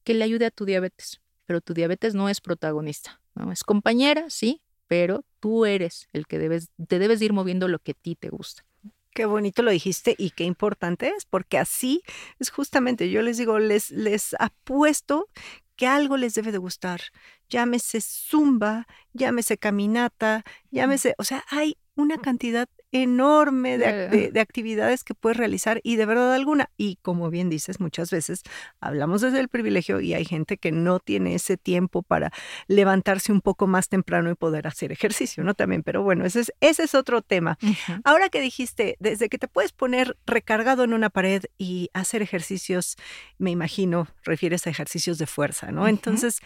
que 0.05 0.13
le 0.13 0.25
ayude 0.25 0.45
a 0.45 0.51
tu 0.51 0.67
diabetes. 0.67 1.21
Pero 1.49 1.63
tu 1.63 1.73
diabetes 1.73 2.15
no 2.15 2.29
es 2.29 2.43
protagonista, 2.43 3.23
¿no? 3.35 3.51
Es 3.51 3.65
compañera, 3.65 4.29
sí, 4.29 4.61
pero 4.87 5.25
tú 5.41 5.65
eres 5.65 6.07
el 6.13 6.27
que 6.27 6.39
debes, 6.39 6.69
te 6.89 6.99
debes 6.99 7.23
ir 7.23 7.33
moviendo 7.33 7.69
lo 7.69 7.79
que 7.79 7.93
a 7.93 7.95
ti 7.95 8.17
te 8.17 8.29
gusta. 8.29 8.67
Qué 9.15 9.25
bonito 9.25 9.63
lo 9.63 9.71
dijiste 9.71 10.15
y 10.19 10.33
qué 10.33 10.45
importante 10.45 11.09
es, 11.09 11.25
porque 11.25 11.57
así 11.57 12.03
es 12.39 12.51
justamente, 12.51 13.09
yo 13.09 13.23
les 13.23 13.39
digo, 13.39 13.59
les, 13.59 13.91
les 13.91 14.37
apuesto 14.39 15.31
que 15.75 15.87
algo 15.87 16.19
les 16.19 16.35
debe 16.35 16.53
de 16.53 16.59
gustar. 16.59 17.01
Llámese 17.49 18.03
zumba, 18.03 18.87
llámese 19.15 19.57
caminata, 19.57 20.45
llámese, 20.71 21.15
o 21.17 21.25
sea, 21.25 21.43
hay 21.49 21.79
una 21.95 22.19
cantidad 22.19 22.69
enorme 22.93 23.79
de, 23.79 24.41
actividades 24.41 25.05
que 25.05 25.15
puedes 25.15 25.37
realizar 25.37 25.81
y 25.83 25.97
de 25.97 26.07
verdad 26.07 26.33
alguna. 26.35 26.71
Y 26.77 26.97
como 27.03 27.31
bien 27.31 27.51
dices, 27.51 27.81
muchas 27.81 28.11
veces 28.11 28.43
hablamos 28.81 29.21
desde 29.21 29.41
el 29.41 29.49
privilegio 29.49 30.01
y 30.01 30.15
hay 30.15 30.25
gente 30.25 30.57
que 30.57 30.73
no 30.73 30.99
tiene 31.01 31.35
ese 31.35 31.57
tiempo 31.57 32.03
para 32.03 32.33
levantarse 32.67 33.33
un 33.33 33.41
poco 33.41 33.67
más 33.67 33.89
temprano 33.89 34.31
y 34.31 34.35
poder 34.35 34.67
hacer 34.67 34.93
ejercicio, 34.93 35.45
¿no? 35.45 35.55
También, 35.55 35.83
pero 35.83 36.03
bueno, 36.03 36.25
ese 36.25 36.41
es, 36.41 36.53
ese 36.61 36.85
es 36.85 36.95
otro 36.95 37.23
tema. 37.23 37.59
Ahora 38.05 38.29
que 38.29 38.41
dijiste, 38.41 38.97
desde 39.01 39.29
que 39.29 39.39
te 39.39 39.49
puedes 39.49 39.73
poner 39.73 40.17
recargado 40.27 40.85
en 40.85 40.95
una 40.95 41.11
pared 41.11 41.45
y 41.59 41.91
hacer 41.93 42.23
ejercicios, 42.23 42.97
me 43.39 43.51
imagino, 43.51 44.09
refieres 44.25 44.67
a 44.67 44.71
ejercicios 44.71 45.19
de 45.19 45.27
fuerza, 45.27 45.73
¿no? 45.73 45.89
Entonces, 45.89 46.41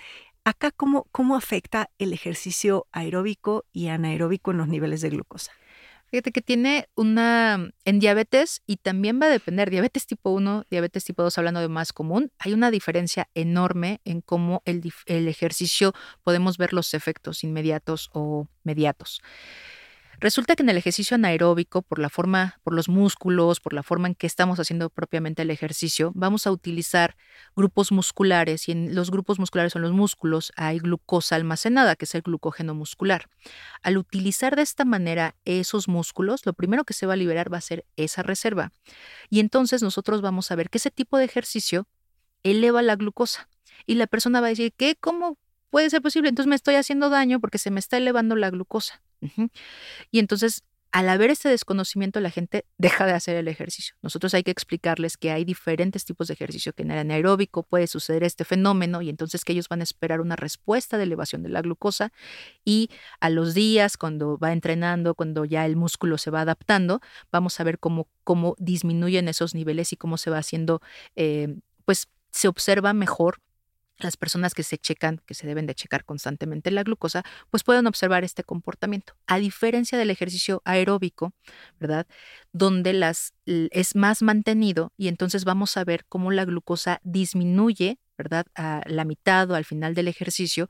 acá, 0.45 0.71
¿cómo, 0.71 1.07
¿cómo 1.13 1.37
afecta 1.37 1.91
el 1.99 2.13
ejercicio 2.13 2.87
aeróbico 2.93 3.65
y 3.73 3.89
anaeróbico 3.89 4.51
en 4.51 4.59
los 4.59 4.69
niveles 4.69 5.01
de 5.01 5.11
glucosa? 5.11 5.53
Fíjate 6.13 6.31
que 6.31 6.43
tiene 6.43 6.91
una, 6.95 7.71
en 7.87 7.99
diabetes, 7.99 8.61
y 8.67 8.77
también 8.77 9.19
va 9.19 9.27
a 9.27 9.31
depender, 9.31 9.71
diabetes 9.71 10.07
tipo 10.07 10.29
1, 10.29 10.67
diabetes 10.71 11.05
tipo 11.07 11.23
2, 11.23 11.39
hablando 11.39 11.61
de 11.61 11.71
más 11.71 11.95
común, 11.95 12.31
hay 12.39 12.53
una 12.53 12.71
diferencia 12.71 13.31
enorme 13.33 14.03
en 14.05 14.21
cómo 14.21 14.61
el, 14.67 14.83
el 15.07 15.27
ejercicio 15.27 15.95
podemos 16.23 16.59
ver 16.59 16.75
los 16.75 16.93
efectos 16.93 17.45
inmediatos 17.45 18.11
o 18.13 18.47
mediatos. 18.63 19.23
Resulta 20.23 20.55
que 20.55 20.63
en 20.63 20.69
el 20.69 20.77
ejercicio 20.77 21.17
anaeróbico, 21.17 21.83
por 21.83 21.99
la 21.99 22.09
forma, 22.09 22.61
por 22.63 22.75
los 22.75 22.89
músculos, 22.89 23.59
por 23.59 23.73
la 23.73 23.83
forma 23.83 24.07
en 24.07 24.15
que 24.15 24.29
estamos 24.29 24.61
haciendo 24.61 24.89
propiamente 24.89 25.43
el 25.43 25.51
ejercicio, 25.51 26.13
vamos 26.15 26.47
a 26.47 26.53
utilizar 26.53 27.17
grupos 27.57 27.91
musculares 27.91 28.69
y 28.69 28.71
en 28.71 28.95
los 28.95 29.11
grupos 29.11 29.41
musculares 29.41 29.73
son 29.73 29.83
los 29.83 29.91
músculos 29.91 30.53
hay 30.55 30.79
glucosa 30.79 31.35
almacenada, 31.35 31.97
que 31.97 32.05
es 32.05 32.15
el 32.15 32.23
glucógeno 32.23 32.73
muscular. 32.73 33.31
Al 33.83 33.99
utilizar 33.99 34.55
de 34.55 34.63
esta 34.63 34.85
manera 34.85 35.35
esos 35.45 35.89
músculos, 35.89 36.47
lo 36.47 36.53
primero 36.53 36.85
que 36.85 36.95
se 36.95 37.05
va 37.05 37.15
a 37.15 37.17
liberar 37.17 37.53
va 37.53 37.59
a 37.59 37.61
ser 37.61 37.85
esa 37.97 38.23
reserva. 38.23 38.71
Y 39.29 39.41
entonces 39.41 39.83
nosotros 39.83 40.21
vamos 40.21 40.53
a 40.53 40.55
ver 40.55 40.71
que 40.71 40.79
ese 40.79 40.93
tipo 40.93 41.19
de 41.19 41.25
ejercicio 41.25 41.89
eleva 42.45 42.81
la 42.83 42.95
glucosa. 42.95 43.49
Y 43.87 43.97
la 43.97 44.07
persona 44.07 44.41
va 44.41 44.47
a 44.47 44.51
decir, 44.51 44.73
¿qué? 44.77 44.95
¿Cómo 44.95 45.37
puede 45.69 45.91
ser 45.91 46.01
posible? 46.01 46.29
Entonces 46.29 46.49
me 46.49 46.55
estoy 46.55 46.77
haciendo 46.77 47.11
daño 47.11 47.41
porque 47.41 47.59
se 47.59 47.73
me 47.73 47.81
está 47.81 47.97
elevando 47.97 48.37
la 48.37 48.51
glucosa. 48.51 49.03
Y 50.11 50.19
entonces, 50.19 50.65
al 50.93 51.09
haber 51.09 51.31
este 51.31 51.49
desconocimiento, 51.49 52.21
la 52.21 52.31
gente 52.31 52.67
deja 52.77 53.07
de 53.07 53.13
hacer 53.13 53.37
el 53.37 53.49
ejercicio. 53.49 53.95
Nosotros 54.03 54.35
hay 54.35 54.43
que 54.43 54.51
explicarles 54.51 55.17
que 55.17 55.31
hay 55.31 55.45
diferentes 55.45 56.05
tipos 56.05 56.29
de 56.29 56.35
ejercicio, 56.35 56.75
que 56.75 56.83
en 56.83 56.91
el 56.91 56.99
anaeróbico 56.99 57.63
puede 57.63 57.87
suceder 57.87 58.25
este 58.25 58.45
fenómeno 58.45 59.01
y 59.01 59.09
entonces 59.09 59.45
que 59.45 59.55
ellos 59.55 59.69
van 59.71 59.81
a 59.81 59.85
esperar 59.85 60.21
una 60.21 60.37
respuesta 60.37 60.99
de 60.99 61.05
elevación 61.05 61.43
de 61.43 61.49
la 61.49 61.63
glucosa 61.63 62.13
y 62.63 62.91
a 63.21 63.31
los 63.31 63.55
días, 63.55 63.97
cuando 63.97 64.37
va 64.37 64.53
entrenando, 64.53 65.15
cuando 65.15 65.47
ya 65.47 65.65
el 65.65 65.77
músculo 65.77 66.19
se 66.19 66.31
va 66.31 66.43
adaptando, 66.43 67.01
vamos 67.33 67.59
a 67.59 67.65
ver 67.65 67.79
cómo, 67.79 68.07
cómo 68.23 68.55
disminuyen 68.59 69.29
esos 69.29 69.55
niveles 69.55 69.95
y 69.95 69.97
cómo 69.97 70.19
se 70.19 70.29
va 70.29 70.39
haciendo, 70.39 70.83
eh, 71.17 71.57
pues 71.87 72.09
se 72.33 72.49
observa 72.49 72.93
mejor 72.93 73.39
las 74.03 74.17
personas 74.17 74.55
que 74.55 74.63
se 74.63 74.79
checan, 74.79 75.21
que 75.27 75.35
se 75.35 75.47
deben 75.47 75.67
de 75.67 75.75
checar 75.75 76.05
constantemente 76.05 76.71
la 76.71 76.83
glucosa, 76.83 77.23
pues 77.51 77.65
pueden 77.65 77.87
observar 77.87 78.25
este 78.25 78.45
comportamiento. 78.45 79.15
A 79.27 79.39
diferencia 79.39 79.99
del 79.99 80.11
ejercicio 80.11 80.63
aeróbico, 80.65 81.33
¿verdad? 81.79 82.07
Donde 82.53 82.93
las, 82.93 83.35
es 83.47 83.95
más 83.97 84.23
mantenido 84.23 84.93
y 84.97 85.09
entonces 85.09 85.45
vamos 85.45 85.77
a 85.77 85.85
ver 85.85 86.05
cómo 86.09 86.31
la 86.31 86.45
glucosa 86.45 87.01
disminuye, 87.03 87.99
¿verdad? 88.19 88.47
A 88.55 88.83
la 88.87 89.05
mitad 89.05 89.51
o 89.51 89.55
al 89.55 89.65
final 89.65 89.95
del 89.95 90.09
ejercicio 90.09 90.69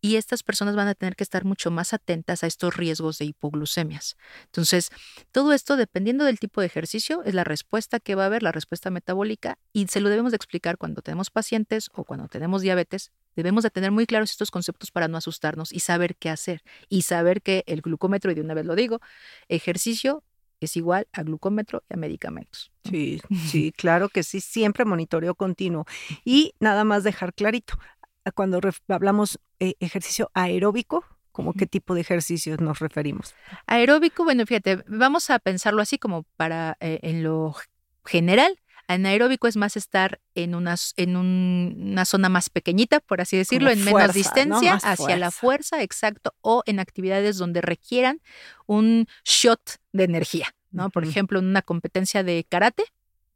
y 0.00 0.16
estas 0.16 0.42
personas 0.42 0.76
van 0.76 0.88
a 0.88 0.94
tener 0.94 1.16
que 1.16 1.24
estar 1.24 1.44
mucho 1.44 1.70
más 1.70 1.92
atentas 1.92 2.44
a 2.44 2.46
estos 2.46 2.76
riesgos 2.76 3.18
de 3.18 3.26
hipoglucemias. 3.26 4.16
Entonces, 4.44 4.90
todo 5.32 5.52
esto, 5.52 5.76
dependiendo 5.76 6.24
del 6.24 6.38
tipo 6.38 6.60
de 6.60 6.66
ejercicio, 6.66 7.22
es 7.24 7.34
la 7.34 7.44
respuesta 7.44 8.00
que 8.00 8.14
va 8.14 8.24
a 8.24 8.26
haber, 8.26 8.42
la 8.42 8.52
respuesta 8.52 8.90
metabólica, 8.90 9.58
y 9.72 9.86
se 9.88 10.00
lo 10.00 10.08
debemos 10.08 10.32
de 10.32 10.36
explicar 10.36 10.78
cuando 10.78 11.02
tenemos 11.02 11.30
pacientes 11.30 11.90
o 11.94 12.04
cuando 12.04 12.28
tenemos 12.28 12.62
diabetes. 12.62 13.12
Debemos 13.34 13.62
de 13.62 13.70
tener 13.70 13.90
muy 13.90 14.06
claros 14.06 14.30
estos 14.30 14.50
conceptos 14.50 14.90
para 14.90 15.08
no 15.08 15.16
asustarnos 15.16 15.72
y 15.72 15.80
saber 15.80 16.16
qué 16.16 16.30
hacer 16.30 16.62
y 16.88 17.02
saber 17.02 17.42
que 17.42 17.64
el 17.66 17.82
glucómetro, 17.82 18.30
y 18.30 18.34
de 18.34 18.40
una 18.40 18.54
vez 18.54 18.66
lo 18.66 18.74
digo, 18.74 19.00
ejercicio 19.48 20.24
es 20.60 20.76
igual 20.76 21.06
a 21.12 21.22
glucómetro 21.22 21.84
y 21.88 21.94
a 21.94 21.96
medicamentos. 21.96 22.72
Sí, 22.84 23.20
sí, 23.48 23.72
claro 23.72 24.08
que 24.08 24.22
sí, 24.22 24.40
siempre 24.40 24.84
monitoreo 24.84 25.34
continuo. 25.34 25.86
Y 26.24 26.54
nada 26.58 26.84
más 26.84 27.04
dejar 27.04 27.32
clarito, 27.32 27.78
cuando 28.34 28.60
hablamos 28.88 29.38
eh, 29.60 29.74
ejercicio 29.80 30.30
aeróbico, 30.34 31.04
¿como 31.32 31.52
qué 31.52 31.66
tipo 31.66 31.94
de 31.94 32.00
ejercicios 32.00 32.60
nos 32.60 32.78
referimos? 32.78 33.34
Aeróbico, 33.66 34.24
bueno, 34.24 34.44
fíjate, 34.46 34.82
vamos 34.88 35.30
a 35.30 35.38
pensarlo 35.38 35.82
así 35.82 35.98
como 35.98 36.24
para 36.36 36.76
eh, 36.80 36.98
en 37.02 37.22
lo 37.22 37.54
general. 38.04 38.58
Anaeróbico 38.88 39.46
es 39.46 39.56
más 39.56 39.76
estar 39.76 40.18
en 40.34 40.54
una, 40.54 40.74
en 40.96 41.16
una 41.16 42.06
zona 42.06 42.30
más 42.30 42.48
pequeñita, 42.48 43.00
por 43.00 43.20
así 43.20 43.36
decirlo, 43.36 43.70
en 43.70 43.84
menos 43.84 44.14
distancia, 44.14 44.74
hacia 44.82 45.18
la 45.18 45.30
fuerza, 45.30 45.82
exacto, 45.82 46.34
o 46.40 46.62
en 46.64 46.80
actividades 46.80 47.36
donde 47.36 47.60
requieran 47.60 48.22
un 48.66 49.06
shot 49.24 49.60
de 49.92 50.04
energía, 50.04 50.54
¿no? 50.70 50.88
Por 50.88 51.04
ejemplo, 51.04 51.38
en 51.38 51.46
una 51.46 51.60
competencia 51.60 52.22
de 52.22 52.46
karate, 52.48 52.84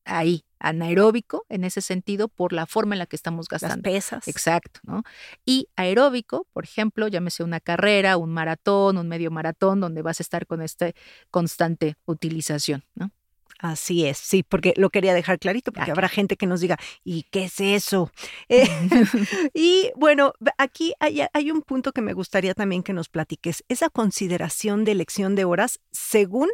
ahí, 0.05 0.45
anaeróbico 0.59 1.45
en 1.49 1.65
ese 1.65 1.81
sentido 1.81 2.29
por 2.29 2.53
la 2.53 2.67
forma 2.67 2.95
en 2.95 3.01
la 3.01 3.07
que 3.07 3.17
estamos 3.17 3.49
gastando. 3.49 3.77
Las 3.77 3.83
pesas. 3.83 4.29
Exacto, 4.29 4.81
¿no? 4.85 5.03
Y 5.45 5.69
aeróbico, 5.77 6.47
por 6.53 6.65
ejemplo, 6.65 7.09
llámese 7.09 7.43
una 7.43 7.61
carrera, 7.61 8.17
un 8.17 8.33
maratón, 8.33 8.99
un 8.99 9.09
medio 9.09 9.31
maratón, 9.31 9.81
donde 9.81 10.03
vas 10.03 10.21
a 10.21 10.23
estar 10.23 10.47
con 10.47 10.63
esta 10.63 10.93
constante 11.31 11.97
utilización, 12.07 12.85
¿no? 12.95 13.11
Así 13.63 14.05
es, 14.07 14.19
sí, 14.19 14.43
porque 14.43 14.75
lo 14.77 14.91
quería 14.91 15.15
dejar 15.15 15.39
clarito, 15.39 15.71
porque 15.71 15.93
habrá 15.93 16.09
gente 16.09 16.37
que 16.37 16.49
nos 16.49 16.61
diga, 16.61 16.79
¿y 17.05 17.23
qué 17.31 17.45
es 17.45 17.61
eso? 17.61 18.11
Eh, 18.49 18.69
y 19.55 19.93
bueno, 19.97 20.35
aquí 20.59 20.95
hay, 20.99 21.23
hay, 21.33 21.51
un 21.51 21.63
punto 21.63 21.93
que 21.93 22.03
me 22.03 22.13
gustaría 22.13 22.55
también 22.55 22.83
que 22.83 22.93
nos 22.93 23.09
platiques, 23.09 23.65
esa 23.69 23.89
consideración 23.89 24.85
de 24.85 24.93
elección 24.93 25.37
de 25.37 25.45
horas 25.45 25.81
según 25.93 26.49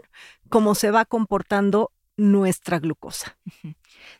cómo 0.50 0.74
se 0.74 0.90
va 0.90 1.06
comportando 1.06 1.92
nuestra 2.18 2.78
glucosa. 2.80 3.38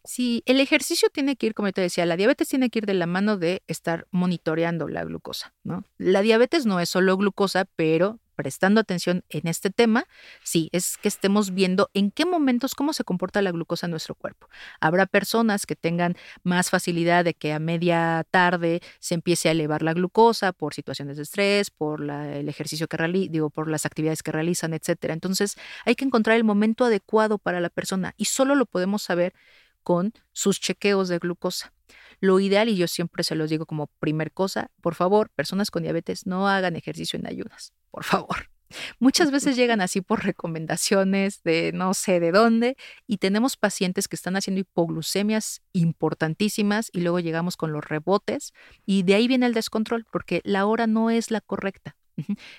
Sí, 0.05 0.43
el 0.47 0.61
ejercicio 0.61 1.09
tiene 1.11 1.37
que 1.37 1.47
ir, 1.47 1.55
como 1.55 1.71
te 1.73 1.81
decía, 1.81 2.07
la 2.07 2.17
diabetes 2.17 2.49
tiene 2.49 2.71
que 2.71 2.79
ir 2.79 2.87
de 2.87 2.95
la 2.95 3.07
mano 3.07 3.37
de 3.37 3.63
estar 3.67 4.07
monitoreando 4.11 4.89
la 4.89 5.05
glucosa, 5.05 5.55
¿no? 5.65 5.85
La 5.99 6.23
diabetes 6.23 6.65
no 6.65 6.81
es 6.81 6.89
solo 6.89 7.17
glucosa, 7.17 7.67
pero 7.77 8.19
prestando 8.39 8.81
atención 8.81 9.25
en 9.31 9.49
este 9.49 9.71
tema, 9.71 10.05
sí, 10.45 10.69
es 10.71 10.97
que 10.97 11.09
estemos 11.09 11.53
viendo 11.53 11.91
en 11.93 12.13
qué 12.13 12.25
momentos, 12.25 12.77
cómo 12.77 12.93
se 12.93 13.03
comporta 13.03 13.43
la 13.43 13.51
glucosa 13.51 13.89
en 13.89 13.91
nuestro 13.91 14.15
cuerpo. 14.15 14.49
Habrá 14.81 15.07
personas 15.07 15.67
que 15.67 15.75
tengan 15.75 16.15
más 16.45 16.71
facilidad 16.71 17.25
de 17.25 17.35
que 17.35 17.53
a 17.53 17.59
media 17.59 18.25
tarde 18.31 18.81
se 19.01 19.15
empiece 19.15 19.49
a 19.49 19.53
elevar 19.53 19.83
la 19.83 19.93
glucosa 19.93 20.53
por 20.53 20.73
situaciones 20.73 21.17
de 21.17 21.25
estrés, 21.25 21.71
por 21.71 22.09
el 22.09 22.49
ejercicio 22.49 22.87
que 22.87 22.97
realizan, 22.97 23.33
digo, 23.33 23.51
por 23.51 23.69
las 23.69 23.85
actividades 23.85 24.23
que 24.23 24.31
realizan, 24.31 24.73
etcétera. 24.73 25.15
Entonces, 25.15 25.57
hay 25.85 25.97
que 25.97 26.05
encontrar 26.05 26.37
el 26.37 26.45
momento 26.45 26.85
adecuado 26.85 27.39
para 27.39 27.59
la 27.59 27.71
persona 27.71 28.15
y 28.17 28.27
solo 28.27 28.55
lo 28.55 28.67
podemos 28.67 29.03
saber 29.03 29.35
con 29.83 30.13
sus 30.33 30.61
chequeos 30.61 31.09
de 31.09 31.19
glucosa. 31.19 31.73
Lo 32.21 32.41
ideal, 32.41 32.69
y 32.69 32.77
yo 32.77 32.89
siempre 32.89 33.23
se 33.25 33.35
los 33.35 33.51
digo 33.51 33.67
como 33.67 33.89
primer 34.01 34.33
cosa, 34.33 34.71
por 34.81 34.95
favor, 34.95 35.31
personas 35.31 35.71
con 35.71 35.83
diabetes 35.83 36.27
no 36.27 36.49
hagan 36.49 36.77
ejercicio 36.77 37.19
en 37.19 37.27
ayunas, 37.27 37.73
por 37.91 38.05
favor. 38.05 38.51
Muchas 38.99 39.31
veces 39.31 39.57
llegan 39.57 39.81
así 39.81 40.01
por 40.01 40.25
recomendaciones 40.25 41.43
de 41.43 41.73
no 41.73 41.95
sé 41.95 42.21
de 42.21 42.33
dónde 42.33 42.77
y 43.07 43.19
tenemos 43.19 43.57
pacientes 43.57 44.09
que 44.09 44.17
están 44.17 44.37
haciendo 44.37 44.61
hipoglucemias 44.61 45.63
importantísimas 45.73 46.91
y 46.93 47.01
luego 47.01 47.21
llegamos 47.21 47.57
con 47.57 47.73
los 47.73 47.85
rebotes 47.85 48.53
y 48.85 49.03
de 49.05 49.15
ahí 49.15 49.29
viene 49.29 49.47
el 49.47 49.55
descontrol 49.55 50.05
porque 50.11 50.41
la 50.45 50.67
hora 50.67 50.87
no 50.87 51.11
es 51.11 51.31
la 51.31 51.41
correcta. 51.41 51.97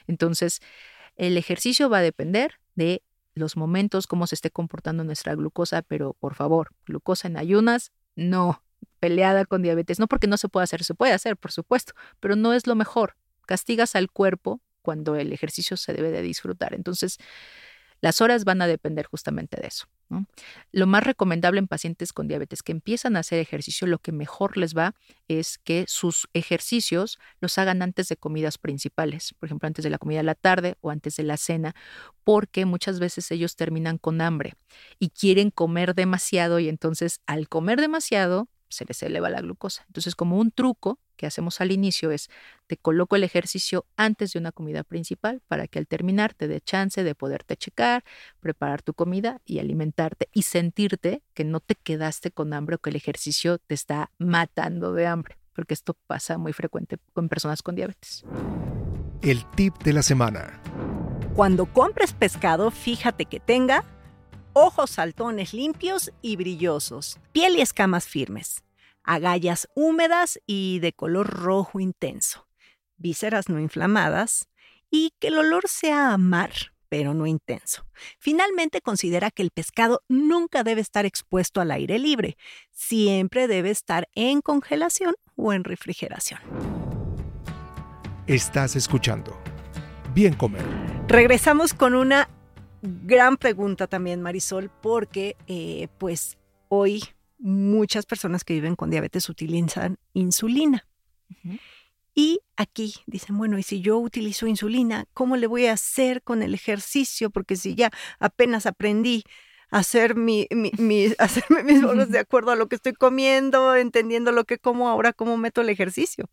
Entonces, 0.07 0.61
el 1.15 1.37
ejercicio 1.37 1.89
va 1.89 1.99
a 1.99 2.01
depender 2.01 2.59
de 2.75 3.03
los 3.35 3.55
momentos, 3.57 4.07
cómo 4.07 4.27
se 4.27 4.35
esté 4.35 4.51
comportando 4.51 5.03
nuestra 5.03 5.35
glucosa, 5.35 5.81
pero 5.81 6.15
por 6.19 6.35
favor, 6.35 6.71
glucosa 6.85 7.27
en 7.27 7.37
ayunas, 7.37 7.91
no, 8.15 8.63
peleada 8.99 9.45
con 9.45 9.61
diabetes, 9.61 9.99
no 9.99 10.07
porque 10.07 10.27
no 10.27 10.37
se 10.37 10.49
pueda 10.49 10.63
hacer, 10.63 10.83
se 10.83 10.93
puede 10.93 11.13
hacer, 11.13 11.37
por 11.37 11.51
supuesto, 11.51 11.93
pero 12.19 12.35
no 12.35 12.53
es 12.53 12.67
lo 12.67 12.75
mejor. 12.75 13.15
Castigas 13.45 13.95
al 13.95 14.11
cuerpo 14.11 14.61
cuando 14.81 15.15
el 15.15 15.33
ejercicio 15.33 15.77
se 15.77 15.93
debe 15.93 16.11
de 16.11 16.21
disfrutar. 16.21 16.73
Entonces, 16.73 17.17
las 18.01 18.21
horas 18.21 18.45
van 18.45 18.61
a 18.61 18.67
depender 18.67 19.05
justamente 19.05 19.59
de 19.59 19.67
eso. 19.67 19.87
Lo 20.71 20.87
más 20.87 21.03
recomendable 21.03 21.59
en 21.59 21.67
pacientes 21.67 22.13
con 22.13 22.27
diabetes 22.27 22.63
que 22.63 22.71
empiezan 22.71 23.15
a 23.15 23.19
hacer 23.19 23.39
ejercicio, 23.39 23.85
lo 23.85 23.99
que 23.99 24.11
mejor 24.11 24.57
les 24.57 24.75
va 24.75 24.95
es 25.27 25.59
que 25.59 25.85
sus 25.87 26.27
ejercicios 26.33 27.19
los 27.41 27.57
hagan 27.57 27.81
antes 27.81 28.07
de 28.07 28.17
comidas 28.17 28.57
principales, 28.57 29.35
por 29.37 29.47
ejemplo, 29.47 29.67
antes 29.67 29.83
de 29.83 29.91
la 29.91 29.99
comida 29.99 30.19
de 30.19 30.23
la 30.23 30.35
tarde 30.35 30.77
o 30.81 30.89
antes 30.89 31.17
de 31.17 31.23
la 31.23 31.37
cena, 31.37 31.75
porque 32.23 32.65
muchas 32.65 32.99
veces 32.99 33.29
ellos 33.31 33.55
terminan 33.55 33.97
con 33.97 34.21
hambre 34.21 34.55
y 34.97 35.09
quieren 35.09 35.51
comer 35.51 35.93
demasiado 35.93 36.59
y 36.59 36.69
entonces 36.69 37.19
al 37.27 37.47
comer 37.47 37.79
demasiado 37.79 38.47
se 38.69 38.85
les 38.85 39.01
eleva 39.03 39.29
la 39.29 39.41
glucosa. 39.41 39.83
Entonces, 39.87 40.15
como 40.15 40.37
un 40.37 40.51
truco 40.51 40.99
que 41.15 41.25
hacemos 41.27 41.59
al 41.59 41.71
inicio 41.71 42.11
es, 42.11 42.29
te 42.67 42.77
coloco 42.77 43.17
el 43.17 43.25
ejercicio 43.25 43.85
antes 43.97 44.31
de 44.31 44.39
una 44.39 44.53
comida 44.53 44.83
principal 44.83 45.41
para 45.47 45.67
que 45.67 45.77
al 45.77 45.87
terminar 45.87 46.33
te 46.33 46.47
dé 46.47 46.61
chance 46.61 47.03
de 47.03 47.13
poderte 47.13 47.57
checar, 47.57 48.05
preparar 48.39 48.81
tu 48.81 48.93
comida 48.93 49.41
y 49.43 49.59
alimentarte 49.59 50.29
y 50.31 50.43
sentirte 50.43 51.21
que 51.33 51.43
no 51.43 51.59
te 51.59 51.75
quedaste 51.75 52.31
con 52.31 52.53
hambre 52.53 52.75
o 52.75 52.79
que 52.79 52.89
el 52.89 52.95
ejercicio 52.95 53.57
te 53.57 53.73
está 53.75 54.11
matando 54.17 54.93
de 54.93 55.07
hambre, 55.07 55.37
porque 55.53 55.73
esto 55.73 55.97
pasa 56.07 56.37
muy 56.37 56.53
frecuente 56.53 56.97
con 57.13 57.27
personas 57.27 57.61
con 57.61 57.75
diabetes. 57.75 58.23
El 59.21 59.45
tip 59.51 59.77
de 59.83 59.91
la 59.91 60.03
semana. 60.03 60.61
Cuando 61.35 61.65
compres 61.65 62.13
pescado, 62.13 62.71
fíjate 62.71 63.25
que 63.25 63.41
tenga 63.41 63.83
ojos 64.59 64.89
saltones 64.89 65.53
limpios 65.53 66.11
y 66.21 66.35
brillosos, 66.35 67.17
piel 67.31 67.55
y 67.55 67.61
escamas 67.61 68.07
firmes, 68.07 68.63
agallas 69.03 69.69
húmedas 69.73 70.39
y 70.45 70.79
de 70.79 70.91
color 70.91 71.27
rojo 71.27 71.79
intenso, 71.79 72.45
vísceras 72.97 73.47
no 73.47 73.59
inflamadas 73.59 74.49
y 74.91 75.13
que 75.19 75.29
el 75.29 75.37
olor 75.37 75.69
sea 75.69 76.17
mar, 76.17 76.51
pero 76.89 77.13
no 77.13 77.25
intenso. 77.25 77.85
Finalmente, 78.19 78.81
considera 78.81 79.31
que 79.31 79.43
el 79.43 79.51
pescado 79.51 80.01
nunca 80.09 80.63
debe 80.63 80.81
estar 80.81 81.05
expuesto 81.05 81.61
al 81.61 81.71
aire 81.71 81.97
libre, 81.97 82.35
siempre 82.71 83.47
debe 83.47 83.69
estar 83.69 84.09
en 84.13 84.41
congelación 84.41 85.15
o 85.35 85.53
en 85.53 85.63
refrigeración. 85.63 86.41
Estás 88.27 88.75
escuchando 88.75 89.39
Bien 90.13 90.33
Comer 90.35 90.65
Regresamos 91.07 91.73
con 91.73 91.95
una 91.95 92.29
gran 92.81 93.37
pregunta 93.37 93.87
también, 93.87 94.21
Marisol, 94.21 94.69
porque 94.81 95.35
eh, 95.47 95.87
pues 95.97 96.37
hoy 96.67 97.03
muchas 97.37 98.05
personas 98.05 98.43
que 98.43 98.53
viven 98.53 98.75
con 98.75 98.89
diabetes 98.89 99.29
utilizan 99.29 99.97
insulina. 100.13 100.85
Y 102.13 102.41
aquí 102.57 102.95
dicen, 103.05 103.37
bueno, 103.37 103.57
y 103.57 103.63
si 103.63 103.81
yo 103.81 103.97
utilizo 103.97 104.45
insulina, 104.45 105.05
¿cómo 105.13 105.37
le 105.37 105.47
voy 105.47 105.67
a 105.67 105.73
hacer 105.73 106.21
con 106.21 106.43
el 106.43 106.53
ejercicio? 106.53 107.29
Porque 107.29 107.55
si 107.55 107.75
ya 107.75 107.91
apenas 108.19 108.65
aprendí 108.65 109.23
a 109.71 109.79
hacer 109.79 110.15
mi, 110.15 110.47
hacerme 111.17 111.63
mis 111.63 111.81
bolos 111.81 112.09
de 112.09 112.19
acuerdo 112.19 112.51
a 112.51 112.55
lo 112.55 112.67
que 112.67 112.75
estoy 112.75 112.93
comiendo, 112.93 113.75
entendiendo 113.75 114.31
lo 114.31 114.43
que 114.43 114.57
como, 114.57 114.89
ahora 114.89 115.13
cómo 115.13 115.37
meto 115.37 115.61
el 115.61 115.69
ejercicio. 115.69 116.29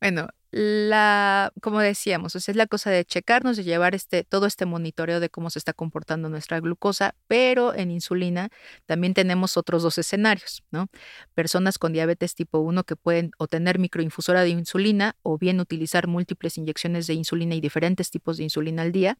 Bueno, 0.00 0.28
la, 0.50 1.52
como 1.60 1.80
decíamos, 1.80 2.34
es 2.34 2.48
la 2.56 2.66
cosa 2.66 2.90
de 2.90 3.04
checarnos, 3.04 3.58
de 3.58 3.64
llevar 3.64 3.94
este, 3.94 4.24
todo 4.24 4.46
este 4.46 4.64
monitoreo 4.64 5.20
de 5.20 5.28
cómo 5.28 5.50
se 5.50 5.58
está 5.58 5.74
comportando 5.74 6.30
nuestra 6.30 6.58
glucosa, 6.60 7.14
pero 7.26 7.74
en 7.74 7.90
insulina 7.90 8.48
también 8.86 9.12
tenemos 9.12 9.58
otros 9.58 9.82
dos 9.82 9.98
escenarios, 9.98 10.62
¿no? 10.70 10.88
Personas 11.34 11.78
con 11.78 11.92
diabetes 11.92 12.34
tipo 12.34 12.60
1 12.60 12.84
que 12.84 12.96
pueden 12.96 13.32
o 13.36 13.46
tener 13.46 13.78
microinfusora 13.78 14.42
de 14.42 14.50
insulina 14.50 15.16
o 15.22 15.36
bien 15.36 15.60
utilizar 15.60 16.06
múltiples 16.06 16.56
inyecciones 16.56 17.06
de 17.06 17.14
insulina 17.14 17.54
y 17.54 17.60
diferentes 17.60 18.10
tipos 18.10 18.38
de 18.38 18.44
insulina 18.44 18.82
al 18.82 18.92
día, 18.92 19.18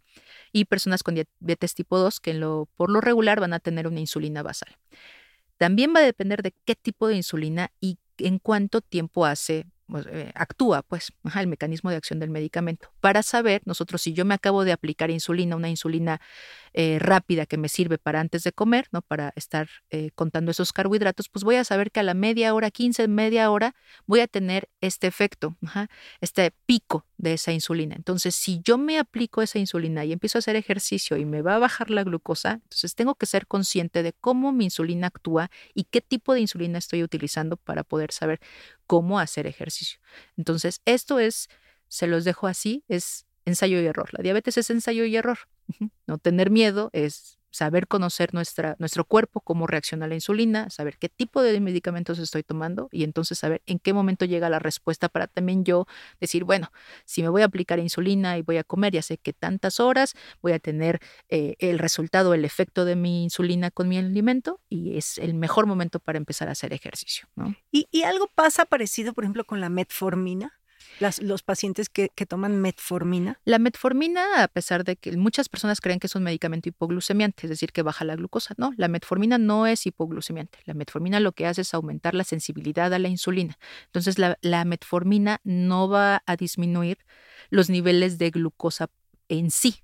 y 0.51 0.65
personas 0.65 1.03
con 1.03 1.15
diabetes 1.15 1.75
tipo 1.75 1.99
2 1.99 2.21
que 2.21 2.35
por 2.77 2.91
lo 2.91 3.01
regular 3.03 3.39
van 3.41 3.53
a 3.53 3.61
tener 3.61 3.87
una 3.87 4.01
insulina 4.01 4.43
basal. 4.43 4.77
También 5.59 5.93
va 5.95 6.01
a 6.01 6.05
depender 6.05 6.43
de 6.43 6.55
qué 6.65 6.75
tipo 6.75 7.09
de 7.09 7.17
insulina 7.17 7.71
y 7.81 7.99
en 8.19 8.39
cuánto 8.39 8.81
tiempo 8.81 9.27
hace 9.27 9.67
actúa, 10.35 10.83
pues, 10.83 11.13
el 11.35 11.47
mecanismo 11.47 11.91
de 11.91 11.97
acción 11.97 12.19
del 12.19 12.31
medicamento. 12.31 12.91
Para 13.01 13.23
saber, 13.23 13.63
nosotros, 13.65 14.03
si 14.03 14.13
yo 14.13 14.25
me 14.25 14.35
acabo 14.35 14.65
de 14.65 14.73
aplicar 14.73 15.11
insulina, 15.11 15.57
una 15.57 15.69
insulina 15.69 16.21
eh, 16.81 17.01
rápida 17.01 17.45
que 17.45 17.57
me 17.59 17.69
sirve 17.69 17.99
para 17.99 18.21
antes 18.21 18.45
de 18.45 18.53
comer, 18.53 18.87
¿no? 18.93 19.03
Para 19.03 19.33
estar 19.35 19.69
eh, 19.91 20.13
contando 20.15 20.53
esos 20.53 20.73
carbohidratos, 20.73 21.29
pues 21.29 21.43
voy 21.43 21.57
a 21.57 21.65
saber 21.65 21.91
que 21.91 21.99
a 21.99 22.05
la 22.05 22.15
media 22.15 22.55
hora, 22.55 22.71
15, 22.71 23.09
media 23.09 23.51
hora, 23.51 23.75
voy 24.07 24.21
a 24.21 24.29
tener 24.29 24.69
este 24.81 25.09
efecto, 25.09 25.57
este 26.21 26.53
pico 26.67 27.05
de 27.17 27.33
esa 27.33 27.51
insulina. 27.51 27.97
Entonces, 27.97 28.37
si 28.37 28.61
yo 28.63 28.79
me 28.79 29.01
aplico 29.01 29.43
esa 29.43 29.59
insulina 29.59 30.05
y 30.05 30.13
empiezo 30.13 30.39
a 30.39 30.41
hacer 30.41 30.55
ejercicio 30.55 31.17
y 31.17 31.25
me 31.25 31.43
va 31.43 31.57
a 31.57 31.59
bajar 31.59 31.91
la 31.91 32.05
glucosa, 32.05 32.61
entonces 32.63 32.95
tengo 32.95 33.17
que 33.17 33.27
ser 33.27 33.49
consciente 33.49 34.05
de 34.05 34.13
cómo 34.13 34.53
mi 34.53 34.67
insulina 34.67 35.09
actúa 35.09 35.51
y 35.75 35.83
qué 35.83 36.01
tipo 36.01 36.33
de 36.33 36.43
insulina 36.43 36.79
estoy 36.79 37.03
utilizando 37.03 37.57
para 37.57 37.83
poder 37.83 38.13
saber 38.13 38.39
cómo 38.87 39.19
hacer 39.19 39.49
ejercicio. 39.49 39.99
Entonces, 40.37 40.81
esto 40.85 41.19
es, 41.19 41.49
se 41.89 42.07
los 42.07 42.23
dejo 42.23 42.47
así, 42.47 42.85
es 42.87 43.27
ensayo 43.47 43.81
y 43.81 43.87
error. 43.87 44.11
La 44.13 44.23
diabetes 44.23 44.59
es 44.59 44.71
ensayo 44.71 45.05
y 45.05 45.17
error. 45.17 45.39
No 46.07 46.19
tener 46.19 46.51
miedo 46.51 46.91
es 46.93 47.39
saber 47.51 47.89
conocer 47.89 48.35
nuestra, 48.35 48.77
nuestro 48.79 49.05
cuerpo, 49.05 49.41
cómo 49.41 49.67
reacciona 49.67 50.07
la 50.07 50.15
insulina, 50.15 50.71
saber 50.71 50.99
qué 50.99 51.09
tipo 51.09 51.43
de 51.43 51.59
medicamentos 51.61 52.19
estoy 52.19 52.43
tomando 52.43 52.89
y 52.93 53.05
entonces 53.05 53.39
saber 53.39 53.63
en 53.67 53.79
qué 53.79 53.93
momento 53.93 54.25
llega 54.25 54.51
la 54.51 54.59
respuesta 54.59 55.09
para 55.09 55.27
también 55.27 55.65
yo 55.65 55.87
decir, 56.21 56.45
bueno, 56.45 56.71
si 57.05 57.23
me 57.23 57.29
voy 57.29 57.43
a 57.43 57.47
aplicar 57.47 57.79
insulina 57.79 58.39
y 58.39 58.43
voy 58.43 58.59
a 58.59 58.65
comer, 58.65 58.93
ya 58.93 59.03
sé 59.03 59.19
que 59.19 59.33
tantas 59.33 59.81
horas 59.81 60.15
voy 60.43 60.53
a 60.53 60.59
tener 60.59 61.01
eh, 61.29 61.57
el 61.59 61.79
resultado, 61.79 62.35
el 62.35 62.45
efecto 62.45 62.85
de 62.85 62.97
mi 62.97 63.25
insulina 63.25 63.71
con 63.71 63.89
mi 63.89 63.99
alimento 63.99 64.61
y 64.69 64.97
es 64.97 65.19
el 65.19 65.35
mejor 65.35 65.67
momento 65.67 66.01
para 66.01 66.19
empezar 66.19 66.49
a 66.49 66.53
hacer 66.53 66.73
ejercicio. 66.73 67.29
¿Y, 67.73 67.89
¿Y 67.91 68.03
algo 68.03 68.29
pasa 68.35 68.67
parecido, 68.67 69.15
por 69.15 69.25
ejemplo, 69.25 69.45
con 69.45 69.61
la 69.61 69.69
metformina? 69.69 70.58
Los 71.21 71.43
pacientes 71.43 71.89
que, 71.89 72.09
toman 72.27 72.61
metformina? 72.61 73.41
La 73.45 73.59
metformina, 73.59 74.43
a 74.43 74.49
pesar 74.49 74.85
de 74.85 74.97
que 74.97 75.17
muchas 75.17 75.49
personas 75.49 75.81
creen 75.81 75.99
que 75.99 76.07
es 76.07 76.15
un 76.15 76.23
medicamento 76.23 76.69
hipoglucemiante, 76.69 77.47
es 77.47 77.51
decir, 77.51 77.73
que 77.73 77.83
baja 77.83 78.05
la 78.05 78.17
glucosa, 78.17 78.55
no, 78.57 78.73
la 78.77 78.89
metformina 78.89 79.39
no 79.39 79.67
es 79.67 79.87
hipoglucemiante. 79.87 80.59
La 80.65 80.75
metformina 80.75 81.21
lo 81.21 81.33
que 81.33 81.47
hace 81.47 81.63
es 81.63 81.75
aumentar 81.75 82.15
la 82.15 82.25
sensibilidad 82.25 82.93
a 82.93 82.99
la 82.99 83.09
insulina. 83.09 83.59
Entonces, 83.87 84.19
la, 84.19 84.39
la 84.43 84.65
metformina 84.65 85.41
no 85.45 85.89
va 85.89 86.23
a 86.27 86.37
disminuir 86.37 86.99
los 87.51 87.71
niveles 87.71 88.19
de 88.19 88.31
glucosa 88.31 88.91
en 89.29 89.51
sí, 89.51 89.83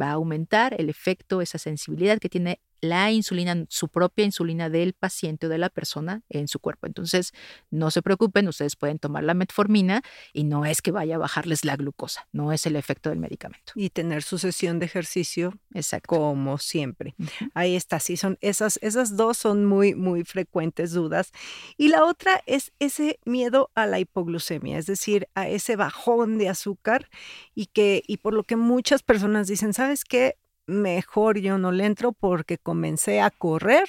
Va 0.00 0.10
a 0.10 0.12
aumentar 0.12 0.74
el 0.78 0.88
efecto, 0.88 1.40
esa 1.40 1.58
sensibilidad 1.58 2.18
que 2.18 2.28
tiene 2.28 2.60
la 2.80 3.10
insulina, 3.10 3.64
su 3.68 3.88
propia 3.88 4.24
insulina 4.24 4.70
del 4.70 4.92
paciente 4.92 5.46
o 5.46 5.48
de 5.48 5.58
la 5.58 5.68
persona 5.68 6.22
en 6.28 6.48
su 6.48 6.60
cuerpo. 6.60 6.86
Entonces, 6.86 7.32
no 7.70 7.90
se 7.90 8.02
preocupen, 8.02 8.48
ustedes 8.48 8.76
pueden 8.76 8.98
tomar 8.98 9.24
la 9.24 9.34
metformina 9.34 10.02
y 10.32 10.44
no 10.44 10.64
es 10.64 10.82
que 10.82 10.90
vaya 10.90 11.16
a 11.16 11.18
bajarles 11.18 11.64
la 11.64 11.76
glucosa, 11.76 12.28
no 12.32 12.52
es 12.52 12.66
el 12.66 12.76
efecto 12.76 13.10
del 13.10 13.18
medicamento. 13.18 13.72
Y 13.74 13.90
tener 13.90 14.22
su 14.22 14.38
sesión 14.38 14.78
de 14.78 14.86
ejercicio 14.86 15.58
Exacto. 15.74 16.16
como 16.16 16.58
siempre. 16.58 17.14
Ahí 17.54 17.76
está, 17.76 18.00
sí, 18.00 18.16
son 18.16 18.38
esas, 18.40 18.78
esas 18.82 19.16
dos 19.16 19.38
son 19.38 19.64
muy, 19.64 19.94
muy 19.94 20.24
frecuentes 20.24 20.92
dudas. 20.92 21.32
Y 21.76 21.88
la 21.88 22.04
otra 22.04 22.42
es 22.46 22.72
ese 22.78 23.18
miedo 23.24 23.70
a 23.74 23.86
la 23.86 24.00
hipoglucemia, 24.00 24.78
es 24.78 24.86
decir, 24.86 25.28
a 25.34 25.48
ese 25.48 25.76
bajón 25.76 26.38
de 26.38 26.48
azúcar 26.48 27.08
y 27.54 27.66
que, 27.66 28.02
y 28.06 28.18
por 28.18 28.34
lo 28.34 28.44
que 28.44 28.56
muchas 28.56 29.02
personas 29.02 29.46
dicen, 29.46 29.72
¿sabes 29.72 30.04
qué? 30.04 30.36
Mejor 30.68 31.38
yo 31.40 31.58
no 31.58 31.72
le 31.72 31.86
entro 31.86 32.12
porque 32.12 32.58
comencé 32.58 33.20
a 33.20 33.30
correr 33.30 33.88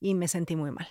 y 0.00 0.14
me 0.14 0.28
sentí 0.28 0.56
muy 0.56 0.72
mal. 0.72 0.88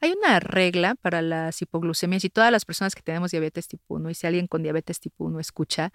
Hay 0.00 0.12
una 0.12 0.40
regla 0.40 0.96
para 0.96 1.22
las 1.22 1.62
hipoglucemias 1.62 2.24
y 2.24 2.28
todas 2.28 2.50
las 2.50 2.64
personas 2.64 2.94
que 2.94 3.02
tenemos 3.02 3.30
diabetes 3.30 3.68
tipo 3.68 3.94
1 3.94 4.10
y 4.10 4.14
si 4.14 4.26
alguien 4.26 4.48
con 4.48 4.62
diabetes 4.62 4.98
tipo 4.98 5.24
1 5.24 5.38
escucha 5.38 5.92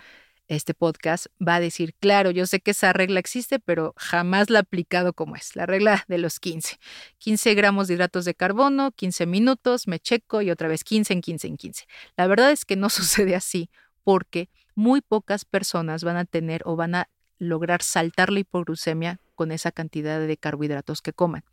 este 0.47 0.73
podcast 0.73 1.25
va 1.45 1.55
a 1.55 1.60
decir, 1.60 1.93
claro, 1.99 2.31
yo 2.31 2.45
sé 2.45 2.62
que 2.62 2.71
esa 2.71 2.93
regla 2.93 3.19
existe, 3.19 3.60
pero 3.60 3.93
jamás 3.97 4.49
la 4.49 4.60
he 4.60 4.62
aplicado 4.62 5.12
como 5.12 5.36
es, 5.36 5.57
la 5.57 5.65
regla 5.65 6.05
de 6.07 6.19
los 6.19 6.39
15. 6.39 6.79
15 7.17 7.53
gramos 7.53 7.89
de 7.89 7.95
hidratos 7.95 8.23
de 8.23 8.33
carbono, 8.33 8.91
15 8.91 9.25
minutos, 9.25 9.88
me 9.88 9.99
checo 9.99 10.41
y 10.41 10.49
otra 10.49 10.69
vez 10.69 10.86
15 10.86 11.12
en 11.12 11.21
15 11.21 11.47
en 11.47 11.57
15. 11.57 11.86
La 12.15 12.27
verdad 12.27 12.51
es 12.51 12.63
que 12.63 12.77
no 12.77 12.89
sucede 12.89 13.36
así 13.36 13.69
porque 14.05 14.49
muy 14.73 15.01
pocas 15.01 15.43
personas 15.43 16.05
van 16.05 16.15
a 16.15 16.23
tener 16.23 16.62
o 16.63 16.77
van 16.77 16.95
a 16.95 17.10
lograr 17.39 17.82
saltar 17.82 18.32
la 18.32 18.39
hipoglucemia 18.39 19.19
con 19.36 19.52
esa 19.52 19.71
cantidad 19.71 20.19
de 20.19 20.38
carbohidratos 20.38 21.02
que 21.02 21.13
coman. 21.13 21.43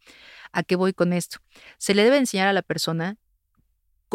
¿A 0.52 0.62
qué 0.62 0.76
voy 0.76 0.92
con 0.92 1.12
esto? 1.12 1.38
Se 1.78 1.94
le 1.94 2.04
debe 2.04 2.18
enseñar 2.18 2.48
a 2.48 2.52
la 2.52 2.62
persona 2.62 3.16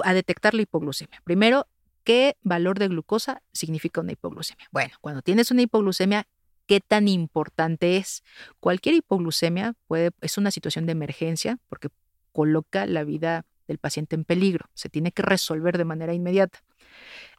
a 0.04 0.14
detectar 0.14 0.54
la 0.54 0.62
hipoglucemia. 0.62 1.22
Primero, 1.24 1.68
¿qué 2.04 2.38
valor 2.42 2.80
de 2.80 2.88
glucosa 2.88 3.44
significa 3.54 4.02
una 4.02 4.14
hipoglucemia? 4.14 4.68
Bueno, 4.72 4.96
cuando 5.02 5.22
tienes 5.22 5.52
una 5.52 5.62
hipoglucemia, 5.62 6.28
¿qué 6.66 6.80
tan 6.80 7.08
importante 7.08 7.98
es? 7.98 8.24
Cualquier 8.60 8.96
hipoglucemia 8.96 9.76
puede, 9.88 10.12
es 10.22 10.38
una 10.38 10.52
situación 10.52 10.86
de 10.86 10.94
emergencia 10.94 11.58
porque 11.68 11.90
coloca 12.32 12.86
la 12.86 13.04
vida 13.04 13.46
del 13.68 13.78
paciente 13.78 14.16
en 14.16 14.26
peligro. 14.26 14.70
Se 14.74 14.90
tiene 14.90 15.12
que 15.12 15.22
resolver 15.22 15.78
de 15.78 15.86
manera 15.86 16.14
inmediata. 16.14 16.60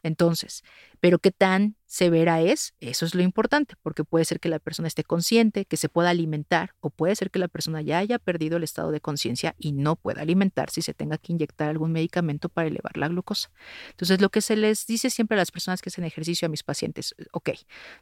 Entonces, 0.03 0.63
pero 0.99 1.19
qué 1.19 1.31
tan 1.31 1.75
severa 1.87 2.41
es, 2.41 2.73
eso 2.79 3.05
es 3.05 3.15
lo 3.15 3.21
importante, 3.21 3.75
porque 3.81 4.05
puede 4.05 4.23
ser 4.23 4.39
que 4.39 4.47
la 4.47 4.59
persona 4.59 4.87
esté 4.87 5.03
consciente, 5.03 5.65
que 5.65 5.75
se 5.75 5.89
pueda 5.89 6.09
alimentar, 6.09 6.73
o 6.79 6.89
puede 6.89 7.15
ser 7.15 7.31
que 7.31 7.39
la 7.39 7.49
persona 7.49 7.81
ya 7.81 7.97
haya 7.97 8.17
perdido 8.17 8.57
el 8.57 8.63
estado 8.63 8.91
de 8.91 9.01
conciencia 9.01 9.55
y 9.57 9.73
no 9.73 9.97
pueda 9.97 10.21
alimentarse 10.21 10.79
y 10.79 10.83
se 10.83 10.93
tenga 10.93 11.17
que 11.17 11.33
inyectar 11.33 11.69
algún 11.69 11.91
medicamento 11.91 12.47
para 12.47 12.69
elevar 12.69 12.95
la 12.95 13.09
glucosa. 13.09 13.51
Entonces, 13.89 14.21
lo 14.21 14.29
que 14.29 14.41
se 14.41 14.55
les 14.55 14.85
dice 14.87 15.09
siempre 15.09 15.35
a 15.35 15.39
las 15.39 15.51
personas 15.51 15.81
que 15.81 15.89
hacen 15.89 16.05
ejercicio 16.05 16.45
a 16.45 16.49
mis 16.49 16.63
pacientes, 16.63 17.13
ok, 17.33 17.49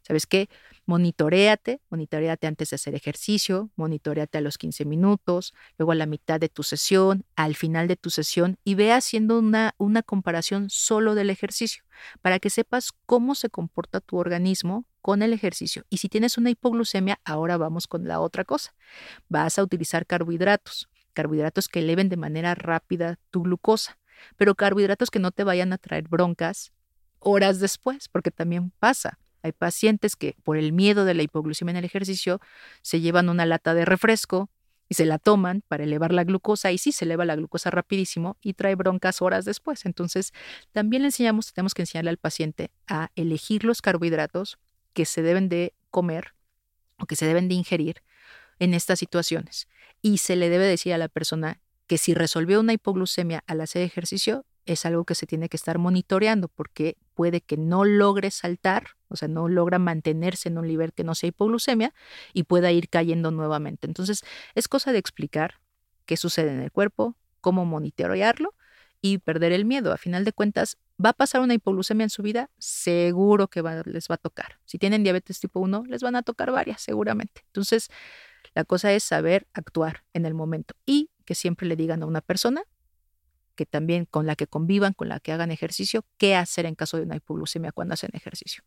¿sabes 0.04 0.28
qué? 0.28 0.50
Monitoreate, 0.86 1.82
monitoreate 1.90 2.48
antes 2.48 2.70
de 2.70 2.76
hacer 2.76 2.94
ejercicio, 2.96 3.72
monitoreate 3.76 4.38
a 4.38 4.42
los 4.42 4.58
15 4.58 4.86
minutos, 4.86 5.54
luego 5.78 5.94
a 5.94 5.96
la 5.96 6.06
mitad 6.06 6.40
de 6.40 6.50
tu 6.50 6.64
sesión, 6.64 7.26
al 7.36 7.56
final 7.56 7.88
de 7.88 7.96
tu 7.96 8.10
sesión 8.10 8.58
y 8.64 8.76
ve 8.76 8.92
haciendo 8.92 9.40
una, 9.40 9.74
una 9.78 10.04
comparación 10.04 10.70
solo 10.70 11.16
del 11.16 11.30
ejercicio 11.30 11.39
para 12.22 12.40
que 12.40 12.50
sepas 12.50 12.92
cómo 13.06 13.36
se 13.36 13.50
comporta 13.50 14.00
tu 14.00 14.18
organismo 14.18 14.86
con 15.02 15.22
el 15.22 15.34
ejercicio. 15.34 15.86
Y 15.90 15.98
si 15.98 16.10
tienes 16.10 16.38
una 16.38 16.50
hipoglucemia, 16.50 17.20
ahora 17.26 17.58
vamos 17.58 17.88
con 17.88 18.08
la 18.08 18.20
otra 18.20 18.44
cosa. 18.44 18.74
Vas 19.28 19.58
a 19.60 19.64
utilizar 19.64 20.06
carbohidratos, 20.06 20.90
carbohidratos 21.14 21.68
que 21.68 21.80
eleven 21.80 22.10
de 22.10 22.18
manera 22.18 22.56
rápida 22.56 23.18
tu 23.32 23.44
glucosa, 23.44 23.98
pero 24.38 24.56
carbohidratos 24.56 25.10
que 25.10 25.20
no 25.20 25.32
te 25.32 25.44
vayan 25.44 25.74
a 25.74 25.78
traer 25.78 26.08
broncas 26.08 26.72
horas 27.20 27.60
después, 27.60 28.10
porque 28.10 28.32
también 28.32 28.72
pasa. 28.80 29.20
Hay 29.42 29.54
pacientes 29.54 30.16
que 30.16 30.36
por 30.44 30.58
el 30.58 30.74
miedo 30.74 31.06
de 31.06 31.14
la 31.14 31.24
hipoglucemia 31.24 31.72
en 31.72 31.78
el 31.78 31.86
ejercicio 31.86 32.42
se 32.82 33.00
llevan 33.00 33.30
una 33.30 33.46
lata 33.46 33.74
de 33.74 33.86
refresco 33.86 34.50
y 34.90 34.96
se 34.96 35.06
la 35.06 35.20
toman 35.20 35.62
para 35.68 35.84
elevar 35.84 36.12
la 36.12 36.24
glucosa 36.24 36.72
y 36.72 36.80
sí 36.80 36.92
se 36.92 37.06
eleva 37.06 37.24
la 37.24 37.36
glucosa 37.36 37.70
rapidísimo 37.70 38.38
y 38.42 38.54
trae 38.54 38.74
broncas 38.76 39.22
horas 39.22 39.46
después. 39.46 39.86
Entonces, 39.86 40.34
también 40.72 41.04
le 41.04 41.10
enseñamos, 41.10 41.54
tenemos 41.54 41.76
que 41.76 41.84
enseñarle 41.84 42.10
al 42.10 42.18
paciente 42.18 42.72
a 42.88 43.12
elegir 43.16 43.64
los 43.64 43.82
carbohidratos 43.82 44.58
que 44.94 45.06
se 45.06 45.22
deben 45.22 45.48
de 45.48 45.74
comer 45.92 46.34
o 46.98 47.06
que 47.06 47.16
se 47.16 47.28
deben 47.28 47.48
de 47.48 47.56
ingerir 47.56 48.02
en 48.58 48.74
estas 48.74 49.00
situaciones. 49.00 49.68
Y 50.02 50.18
se 50.18 50.36
le 50.36 50.50
debe 50.50 50.66
decir 50.66 50.94
a 50.94 50.98
la 50.98 51.08
persona 51.08 51.62
que 51.88 51.98
si 51.98 52.14
resolvió 52.14 52.60
una 52.60 52.74
hipoglucemia 52.74 53.44
al 53.48 53.62
hacer 53.62 53.84
ejercicio, 53.84 54.46
es 54.66 54.86
algo 54.86 55.06
que 55.06 55.16
se 55.16 55.28
tiene 55.28 55.50
que 55.50 55.58
estar 55.58 55.78
monitoreando 55.78 56.48
porque 56.48 56.98
puede 57.14 57.42
que 57.42 57.58
no 57.58 57.86
logre 57.86 58.32
saltar 58.32 58.99
o 59.10 59.16
sea, 59.16 59.28
no 59.28 59.48
logra 59.48 59.80
mantenerse 59.80 60.50
en 60.50 60.58
un 60.58 60.68
nivel 60.68 60.94
que 60.94 61.04
no 61.04 61.16
sea 61.16 61.30
hipoglucemia 61.30 61.94
y 62.34 62.44
pueda 62.44 62.72
ir 62.72 62.90
cayendo 62.90 63.32
nuevamente. 63.32 63.88
Entonces, 63.88 64.24
es 64.56 64.68
cosa 64.68 64.92
de 64.92 65.00
explicar 65.00 65.56
qué 66.06 66.18
sucede 66.18 66.52
en 66.52 66.62
el 66.62 66.72
cuerpo, 66.72 67.16
cómo 67.42 67.66
monitorearlo 67.66 68.56
y 69.02 69.20
perder 69.20 69.52
el 69.52 69.66
miedo. 69.66 69.92
A 69.94 69.98
final 69.98 70.26
de 70.26 70.34
cuentas, 70.34 70.78
¿va 71.04 71.10
a 71.10 71.14
pasar 71.14 71.42
una 71.42 71.54
hipoglucemia 71.54 72.04
en 72.04 72.10
su 72.10 72.22
vida? 72.22 72.50
Seguro 72.58 73.48
que 73.48 73.62
les 73.86 74.08
va 74.10 74.16
a 74.16 74.18
tocar. 74.18 74.60
Si 74.66 74.78
tienen 74.78 75.04
diabetes 75.04 75.40
tipo 75.40 75.60
1, 75.60 75.86
les 75.88 76.02
van 76.02 76.16
a 76.16 76.24
tocar 76.24 76.52
varias, 76.52 76.82
seguramente. 76.82 77.44
Entonces, 77.48 77.90
la 78.54 78.64
cosa 78.64 78.92
es 78.94 79.04
saber 79.04 79.48
actuar 79.54 80.04
en 80.14 80.26
el 80.26 80.34
momento 80.34 80.76
y 80.86 81.12
que 81.26 81.36
siempre 81.36 81.68
le 81.68 81.76
digan 81.76 82.04
a 82.04 82.06
una 82.06 82.22
persona 82.22 82.64
que 83.56 83.66
también 83.66 84.06
con 84.06 84.26
la 84.26 84.36
que 84.36 84.48
convivan, 84.48 84.94
con 84.94 85.10
la 85.10 85.20
que 85.20 85.34
hagan 85.34 85.52
ejercicio, 85.52 86.06
qué 86.18 86.36
hacer 86.36 86.66
en 86.66 86.76
caso 86.76 86.96
de 86.96 87.04
una 87.04 87.18
hipoglucemia 87.18 87.74
cuando 87.74 87.94
hacen 87.94 88.10
ejercicio. 88.14 88.64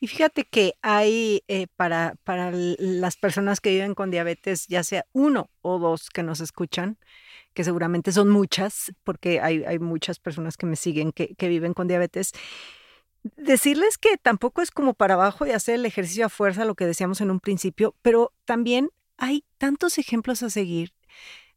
Y 0.00 0.06
fíjate 0.06 0.44
que 0.44 0.74
hay 0.82 1.42
eh, 1.48 1.66
para, 1.76 2.14
para 2.24 2.50
las 2.52 3.16
personas 3.16 3.60
que 3.60 3.70
viven 3.70 3.94
con 3.94 4.10
diabetes, 4.10 4.66
ya 4.66 4.82
sea 4.82 5.04
uno 5.12 5.50
o 5.60 5.78
dos 5.78 6.08
que 6.08 6.22
nos 6.22 6.40
escuchan, 6.40 6.98
que 7.52 7.64
seguramente 7.64 8.12
son 8.12 8.30
muchas, 8.30 8.92
porque 9.04 9.40
hay, 9.40 9.64
hay 9.64 9.78
muchas 9.78 10.18
personas 10.18 10.56
que 10.56 10.66
me 10.66 10.76
siguen 10.76 11.12
que, 11.12 11.34
que 11.34 11.48
viven 11.48 11.74
con 11.74 11.88
diabetes, 11.88 12.32
decirles 13.36 13.98
que 13.98 14.16
tampoco 14.16 14.62
es 14.62 14.70
como 14.70 14.94
para 14.94 15.14
abajo 15.14 15.46
y 15.46 15.50
hacer 15.50 15.74
el 15.74 15.86
ejercicio 15.86 16.26
a 16.26 16.30
fuerza, 16.30 16.64
lo 16.64 16.74
que 16.74 16.86
decíamos 16.86 17.20
en 17.20 17.30
un 17.30 17.40
principio, 17.40 17.94
pero 18.02 18.32
también 18.44 18.90
hay 19.18 19.44
tantos 19.58 19.98
ejemplos 19.98 20.42
a 20.42 20.50
seguir 20.50 20.94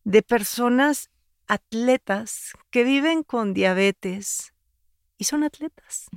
de 0.03 0.21
personas 0.21 1.09
atletas 1.47 2.53
que 2.69 2.83
viven 2.83 3.23
con 3.23 3.53
diabetes 3.53 4.53
y 5.17 5.23
son 5.25 5.43
atletas. 5.43 6.09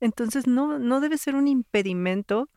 Entonces 0.00 0.46
no, 0.46 0.78
no 0.78 1.00
debe 1.00 1.18
ser 1.18 1.34
un 1.34 1.48
impedimento 1.48 2.48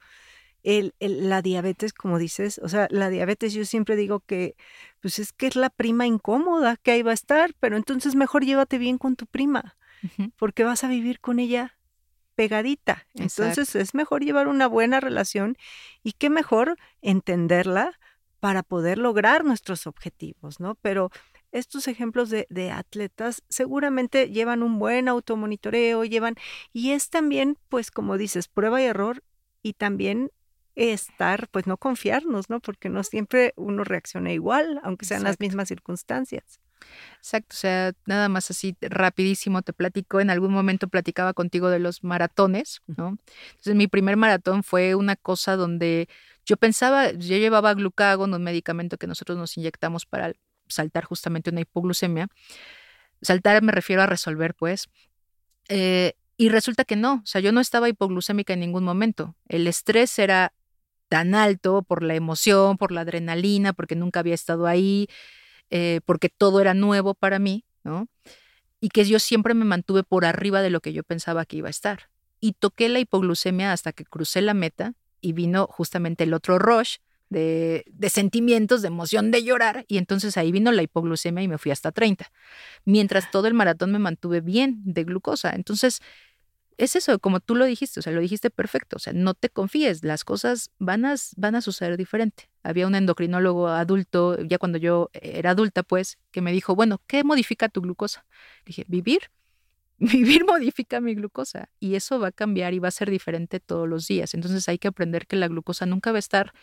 el, 0.63 0.93
la 0.99 1.41
diabetes, 1.41 1.93
como 1.93 2.19
dices. 2.19 2.59
O 2.63 2.69
sea, 2.69 2.87
la 2.89 3.09
diabetes 3.09 3.53
yo 3.53 3.63
siempre 3.65 3.95
digo 3.95 4.19
que 4.19 4.55
pues 4.99 5.19
es 5.19 5.31
que 5.31 5.47
es 5.47 5.55
la 5.55 5.69
prima 5.69 6.05
incómoda 6.05 6.75
que 6.77 6.91
ahí 6.91 7.03
va 7.03 7.11
a 7.11 7.15
estar, 7.15 7.53
pero 7.59 7.77
entonces 7.77 8.15
mejor 8.15 8.43
llévate 8.43 8.77
bien 8.77 8.97
con 8.97 9.15
tu 9.15 9.27
prima, 9.27 9.77
porque 10.37 10.63
vas 10.63 10.83
a 10.83 10.89
vivir 10.89 11.19
con 11.19 11.39
ella 11.39 11.77
pegadita. 12.35 13.07
Entonces 13.15 13.75
es 13.75 13.93
mejor 13.93 14.23
llevar 14.23 14.47
una 14.47 14.67
buena 14.67 14.99
relación 14.99 15.57
y 16.03 16.13
qué 16.13 16.29
mejor 16.29 16.77
entenderla 17.01 17.97
para 18.39 18.61
poder 18.61 18.97
lograr 18.97 19.43
nuestros 19.43 19.87
objetivos, 19.87 20.59
¿no? 20.59 20.75
Pero 20.75 21.09
estos 21.51 21.87
ejemplos 21.87 22.29
de, 22.29 22.47
de, 22.49 22.71
atletas 22.71 23.43
seguramente 23.49 24.29
llevan 24.29 24.63
un 24.63 24.79
buen 24.79 25.07
automonitoreo, 25.07 26.03
llevan, 26.03 26.35
y 26.73 26.91
es 26.91 27.09
también, 27.09 27.57
pues 27.69 27.91
como 27.91 28.17
dices, 28.17 28.47
prueba 28.47 28.81
y 28.81 28.85
error 28.85 29.23
y 29.61 29.73
también 29.73 30.31
estar, 30.77 31.47
pues 31.49 31.65
no 31.65 31.77
confiarnos, 31.77 32.49
¿no? 32.49 32.59
Porque 32.59 32.89
no 32.89 33.03
siempre 33.03 33.53
uno 33.55 33.83
reacciona 33.83 34.31
igual, 34.31 34.79
aunque 34.83 35.05
sean 35.05 35.23
las 35.23 35.39
mismas 35.39 35.67
circunstancias. 35.67 36.59
Exacto, 37.17 37.55
o 37.55 37.57
sea, 37.57 37.93
nada 38.05 38.29
más 38.29 38.51
así 38.51 38.77
rapidísimo 38.81 39.63
te 39.63 39.73
platico, 39.73 40.19
en 40.19 40.29
algún 40.29 40.53
momento 40.53 40.87
platicaba 40.87 41.33
contigo 41.33 41.69
de 41.69 41.79
los 41.79 42.03
maratones, 42.03 42.81
¿no? 42.85 43.17
Entonces 43.49 43.75
mi 43.75 43.87
primer 43.87 44.17
maratón 44.17 44.63
fue 44.63 44.93
una 44.93 45.15
cosa 45.15 45.55
donde 45.55 46.07
yo 46.45 46.57
pensaba, 46.57 47.11
yo 47.11 47.37
llevaba 47.37 47.73
glucagon, 47.73 48.33
un 48.33 48.43
medicamento 48.43 48.97
que 48.97 49.07
nosotros 49.07 49.37
nos 49.37 49.57
inyectamos 49.57 50.05
para 50.05 50.33
saltar 50.67 51.03
justamente 51.05 51.49
una 51.49 51.61
hipoglucemia. 51.61 52.27
Saltar 53.21 53.61
me 53.63 53.71
refiero 53.71 54.01
a 54.01 54.05
resolver, 54.05 54.53
pues. 54.53 54.89
Eh, 55.69 56.13
y 56.37 56.49
resulta 56.49 56.85
que 56.85 56.95
no, 56.95 57.15
o 57.15 57.25
sea, 57.25 57.41
yo 57.41 57.51
no 57.51 57.59
estaba 57.59 57.89
hipoglucémica 57.89 58.53
en 58.53 58.59
ningún 58.59 58.83
momento. 58.83 59.35
El 59.47 59.65
estrés 59.65 60.19
era 60.19 60.53
tan 61.09 61.33
alto 61.33 61.81
por 61.81 62.03
la 62.03 62.15
emoción, 62.15 62.77
por 62.77 62.91
la 62.91 63.01
adrenalina, 63.01 63.73
porque 63.73 63.95
nunca 63.95 64.19
había 64.19 64.35
estado 64.35 64.67
ahí, 64.67 65.07
eh, 65.69 66.01
porque 66.05 66.29
todo 66.29 66.61
era 66.61 66.73
nuevo 66.73 67.15
para 67.15 67.39
mí, 67.39 67.65
¿no? 67.83 68.07
Y 68.79 68.89
que 68.89 69.05
yo 69.05 69.17
siempre 69.17 69.55
me 69.55 69.65
mantuve 69.65 70.03
por 70.03 70.25
arriba 70.25 70.61
de 70.61 70.69
lo 70.69 70.79
que 70.79 70.93
yo 70.93 71.03
pensaba 71.03 71.45
que 71.45 71.57
iba 71.57 71.67
a 71.69 71.71
estar. 71.71 72.09
Y 72.39 72.53
toqué 72.53 72.87
la 72.89 72.99
hipoglucemia 72.99 73.73
hasta 73.73 73.91
que 73.91 74.05
crucé 74.05 74.41
la 74.41 74.53
meta 74.53 74.93
y 75.21 75.33
vino 75.33 75.67
justamente 75.67 76.25
el 76.25 76.33
otro 76.35 76.59
rush 76.59 76.97
de, 77.29 77.85
sentimientos, 78.09 78.81
de 78.81 78.87
emoción, 78.87 79.31
de 79.31 79.43
llorar, 79.43 79.85
y 79.87 79.97
entonces 79.97 80.37
ahí 80.37 80.51
vino 80.51 80.71
la 80.71 80.83
hipoglucemia 80.83 81.43
y 81.43 81.47
me 81.47 81.57
fui 81.57 81.71
hasta 81.71 81.91
30, 81.91 82.31
mientras 82.85 83.31
todo 83.31 83.47
el 83.47 83.53
maratón 83.53 83.91
me 83.91 83.99
mantuve 83.99 84.41
bien 84.41 84.81
de 84.85 85.03
glucosa. 85.03 85.51
Entonces, 85.55 85.99
es 86.77 86.95
eso, 86.95 87.17
como 87.19 87.39
tú 87.39 87.55
lo 87.55 87.65
dijiste, 87.65 87.99
o 87.99 88.03
sea, 88.03 88.13
lo 88.13 88.21
dijiste 88.21 88.49
perfecto, 88.49 88.97
o 88.97 88.99
sea, 88.99 89.11
no 89.13 89.33
te 89.33 89.49
confíes, 89.49 90.03
las 90.03 90.23
cosas 90.23 90.71
van 90.77 91.05
a, 91.05 91.15
van 91.35 91.55
a 91.55 91.61
suceder 91.61 91.97
diferente. 91.97 92.49
Había 92.63 92.85
un 92.85 92.95
endocrinólogo 92.95 93.67
adulto, 93.67 94.37
ya 94.43 94.59
cuando 94.59 94.77
yo 94.77 95.09
era 95.13 95.51
adulta, 95.51 95.83
pues, 95.83 96.19
que 96.31 96.41
me 96.41 96.51
dijo, 96.51 96.75
bueno, 96.75 97.01
¿qué 97.07 97.23
modifica 97.23 97.67
tu 97.69 97.81
glucosa? 97.81 98.25
Dije, 98.65 98.85
vivir. 98.87 99.31
Vivir 99.99 100.45
modifica 100.45 101.01
mi 101.01 101.15
glucosa 101.15 101.69
y 101.79 101.95
eso 101.95 102.19
va 102.19 102.27
a 102.27 102.31
cambiar 102.31 102.75
y 102.75 102.79
va 102.79 102.89
a 102.89 102.91
ser 102.91 103.09
diferente 103.09 103.59
todos 103.59 103.89
los 103.89 104.07
días. 104.07 104.35
Entonces 104.35 104.69
hay 104.69 104.77
que 104.77 104.87
aprender 104.87 105.25
que 105.25 105.35
la 105.37 105.47
glucosa 105.47 105.87
nunca 105.87 106.11
va 106.11 106.17
a 106.17 106.19
estar 106.19 106.53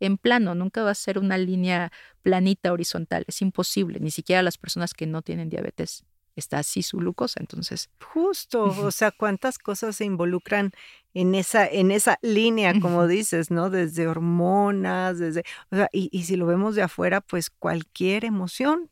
en 0.00 0.18
plano, 0.18 0.54
nunca 0.54 0.82
va 0.82 0.90
a 0.90 0.94
ser 0.94 1.18
una 1.18 1.38
línea 1.38 1.92
planita 2.22 2.72
horizontal, 2.72 3.24
es 3.28 3.42
imposible, 3.42 4.00
ni 4.00 4.10
siquiera 4.10 4.42
las 4.42 4.58
personas 4.58 4.94
que 4.94 5.06
no 5.06 5.22
tienen 5.22 5.48
diabetes 5.48 6.04
está 6.36 6.58
así 6.58 6.82
su 6.82 6.98
glucosa, 6.98 7.40
entonces. 7.40 7.90
Justo, 8.12 8.64
o 8.64 8.90
sea, 8.92 9.10
cuántas 9.10 9.58
cosas 9.58 9.96
se 9.96 10.04
involucran 10.04 10.72
en 11.14 11.34
esa, 11.34 11.66
en 11.66 11.90
esa 11.90 12.18
línea, 12.22 12.78
como 12.80 13.06
dices, 13.06 13.50
¿no? 13.50 13.70
Desde 13.70 14.06
hormonas, 14.06 15.18
desde, 15.18 15.42
o 15.70 15.76
sea, 15.76 15.88
y, 15.92 16.10
y 16.12 16.24
si 16.24 16.36
lo 16.36 16.46
vemos 16.46 16.74
de 16.74 16.82
afuera, 16.82 17.22
pues 17.22 17.50
cualquier 17.50 18.26
emoción, 18.26 18.90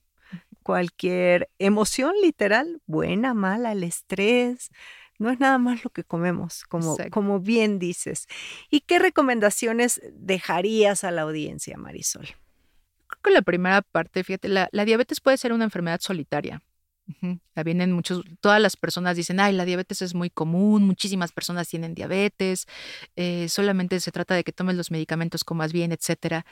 cualquier 0.62 1.50
emoción 1.58 2.14
literal, 2.22 2.80
buena, 2.86 3.34
mala, 3.34 3.72
el 3.72 3.84
estrés, 3.84 4.70
no 5.18 5.30
es 5.30 5.40
nada 5.40 5.58
más 5.58 5.84
lo 5.84 5.90
que 5.90 6.04
comemos, 6.04 6.64
como, 6.64 6.96
como 7.10 7.40
bien 7.40 7.78
dices. 7.78 8.26
¿Y 8.70 8.80
qué 8.80 8.98
recomendaciones 8.98 10.00
dejarías 10.12 11.04
a 11.04 11.10
la 11.10 11.22
audiencia, 11.22 11.76
Marisol? 11.76 12.26
Creo 13.06 13.22
que 13.22 13.30
la 13.30 13.42
primera 13.42 13.82
parte, 13.82 14.24
fíjate, 14.24 14.48
la, 14.48 14.68
la 14.72 14.84
diabetes 14.84 15.20
puede 15.20 15.36
ser 15.36 15.52
una 15.52 15.64
enfermedad 15.64 16.00
solitaria. 16.00 16.62
La 17.54 17.62
vienen 17.62 17.92
muchos, 17.92 18.22
todas 18.40 18.60
las 18.60 18.76
personas 18.76 19.16
dicen, 19.16 19.38
ay, 19.38 19.52
la 19.52 19.66
diabetes 19.66 20.00
es 20.00 20.14
muy 20.14 20.30
común, 20.30 20.84
muchísimas 20.84 21.32
personas 21.32 21.68
tienen 21.68 21.94
diabetes, 21.94 22.66
eh, 23.16 23.48
solamente 23.50 24.00
se 24.00 24.10
trata 24.10 24.34
de 24.34 24.42
que 24.42 24.52
tomes 24.52 24.74
los 24.76 24.90
medicamentos, 24.90 25.44
comas 25.44 25.72
bien, 25.72 25.92
etcétera. 25.92 26.46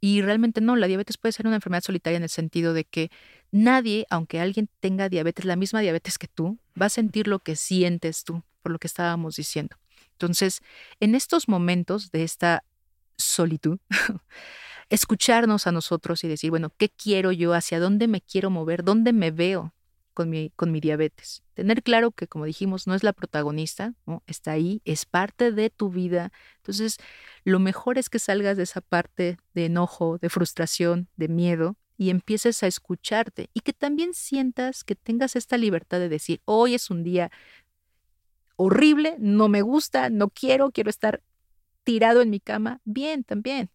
Y 0.00 0.22
realmente 0.22 0.62
no, 0.62 0.76
la 0.76 0.86
diabetes 0.86 1.18
puede 1.18 1.32
ser 1.32 1.46
una 1.46 1.56
enfermedad 1.56 1.82
solitaria 1.82 2.16
en 2.16 2.22
el 2.22 2.30
sentido 2.30 2.72
de 2.72 2.84
que 2.84 3.10
nadie, 3.50 4.06
aunque 4.08 4.40
alguien 4.40 4.70
tenga 4.80 5.10
diabetes, 5.10 5.44
la 5.44 5.56
misma 5.56 5.80
diabetes 5.80 6.16
que 6.16 6.28
tú, 6.28 6.58
va 6.80 6.86
a 6.86 6.90
sentir 6.90 7.28
lo 7.28 7.40
que 7.40 7.54
sientes 7.54 8.24
tú, 8.24 8.42
por 8.62 8.72
lo 8.72 8.78
que 8.78 8.86
estábamos 8.86 9.36
diciendo. 9.36 9.76
Entonces, 10.12 10.62
en 11.00 11.14
estos 11.14 11.48
momentos 11.48 12.10
de 12.10 12.24
esta 12.24 12.64
solitud, 13.18 13.78
escucharnos 14.88 15.66
a 15.66 15.72
nosotros 15.72 16.24
y 16.24 16.28
decir, 16.28 16.50
bueno, 16.50 16.72
¿qué 16.76 16.88
quiero 16.88 17.30
yo? 17.30 17.52
¿Hacia 17.52 17.78
dónde 17.78 18.08
me 18.08 18.22
quiero 18.22 18.48
mover? 18.48 18.84
¿Dónde 18.84 19.12
me 19.12 19.30
veo? 19.30 19.74
Con 20.18 20.30
mi, 20.30 20.50
con 20.56 20.72
mi 20.72 20.80
diabetes. 20.80 21.44
Tener 21.54 21.84
claro 21.84 22.10
que, 22.10 22.26
como 22.26 22.44
dijimos, 22.44 22.88
no 22.88 22.96
es 22.96 23.04
la 23.04 23.12
protagonista, 23.12 23.94
está 24.26 24.50
ahí, 24.50 24.82
es 24.84 25.06
parte 25.06 25.52
de 25.52 25.70
tu 25.70 25.90
vida. 25.90 26.32
Entonces, 26.56 26.96
lo 27.44 27.60
mejor 27.60 27.98
es 27.98 28.10
que 28.10 28.18
salgas 28.18 28.56
de 28.56 28.64
esa 28.64 28.80
parte 28.80 29.36
de 29.54 29.66
enojo, 29.66 30.18
de 30.18 30.28
frustración, 30.28 31.06
de 31.14 31.28
miedo 31.28 31.76
y 31.96 32.10
empieces 32.10 32.64
a 32.64 32.66
escucharte 32.66 33.48
y 33.54 33.60
que 33.60 33.72
también 33.72 34.12
sientas 34.12 34.82
que 34.82 34.96
tengas 34.96 35.36
esta 35.36 35.56
libertad 35.56 36.00
de 36.00 36.08
decir, 36.08 36.40
hoy 36.46 36.74
es 36.74 36.90
un 36.90 37.04
día 37.04 37.30
horrible, 38.56 39.14
no 39.20 39.46
me 39.46 39.62
gusta, 39.62 40.10
no 40.10 40.30
quiero, 40.30 40.72
quiero 40.72 40.90
estar 40.90 41.22
tirado 41.84 42.22
en 42.22 42.30
mi 42.30 42.40
cama. 42.40 42.80
Bien, 42.84 43.22
también 43.22 43.70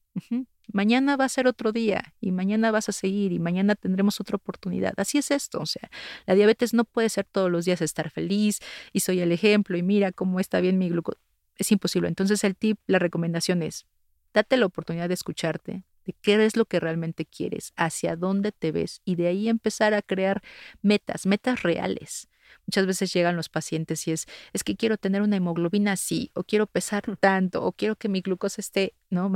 mañana 0.71 1.17
va 1.17 1.25
a 1.25 1.29
ser 1.29 1.47
otro 1.47 1.71
día 1.71 2.13
y 2.21 2.31
mañana 2.31 2.71
vas 2.71 2.89
a 2.89 2.91
seguir 2.91 3.31
y 3.31 3.39
mañana 3.39 3.75
tendremos 3.75 4.19
otra 4.19 4.37
oportunidad. 4.37 4.93
Así 4.97 5.17
es 5.17 5.31
esto, 5.31 5.59
o 5.59 5.65
sea, 5.65 5.89
la 6.25 6.35
diabetes 6.35 6.73
no 6.73 6.85
puede 6.85 7.09
ser 7.09 7.25
todos 7.25 7.51
los 7.51 7.65
días 7.65 7.81
estar 7.81 8.09
feliz 8.09 8.59
y 8.91 9.01
soy 9.01 9.19
el 9.19 9.31
ejemplo 9.31 9.77
y 9.77 9.83
mira 9.83 10.11
cómo 10.11 10.39
está 10.39 10.61
bien 10.61 10.77
mi 10.77 10.89
glucosa. 10.89 11.19
Es 11.57 11.71
imposible. 11.71 12.07
Entonces 12.07 12.43
el 12.43 12.55
tip, 12.55 12.79
la 12.87 12.99
recomendación 12.99 13.61
es, 13.61 13.85
date 14.33 14.57
la 14.57 14.65
oportunidad 14.65 15.07
de 15.07 15.13
escucharte, 15.13 15.83
de 16.05 16.15
qué 16.21 16.43
es 16.43 16.57
lo 16.57 16.65
que 16.65 16.79
realmente 16.79 17.25
quieres, 17.25 17.73
hacia 17.75 18.15
dónde 18.15 18.51
te 18.51 18.71
ves 18.71 19.01
y 19.05 19.15
de 19.15 19.27
ahí 19.27 19.49
empezar 19.49 19.93
a 19.93 20.01
crear 20.01 20.41
metas, 20.81 21.25
metas 21.25 21.63
reales. 21.63 22.29
Muchas 22.65 22.85
veces 22.85 23.13
llegan 23.13 23.35
los 23.35 23.49
pacientes 23.49 24.07
y 24.07 24.11
es, 24.11 24.25
es 24.53 24.63
que 24.63 24.75
quiero 24.75 24.97
tener 24.97 25.21
una 25.21 25.37
hemoglobina 25.37 25.93
así, 25.93 26.31
o 26.33 26.43
quiero 26.43 26.67
pesar 26.67 27.03
tanto, 27.19 27.63
o 27.63 27.71
quiero 27.71 27.95
que 27.95 28.09
mi 28.09 28.21
glucosa 28.21 28.61
esté, 28.61 28.93
no, 29.09 29.29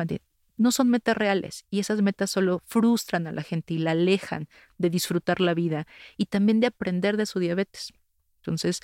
no 0.57 0.71
son 0.71 0.89
metas 0.89 1.15
reales 1.15 1.65
y 1.69 1.79
esas 1.79 2.01
metas 2.01 2.31
solo 2.31 2.61
frustran 2.65 3.27
a 3.27 3.31
la 3.31 3.43
gente 3.43 3.73
y 3.75 3.77
la 3.77 3.91
alejan 3.91 4.49
de 4.77 4.89
disfrutar 4.89 5.39
la 5.39 5.53
vida 5.53 5.87
y 6.17 6.25
también 6.25 6.59
de 6.59 6.67
aprender 6.67 7.15
de 7.17 7.25
su 7.25 7.39
diabetes. 7.39 7.93
Entonces, 8.41 8.79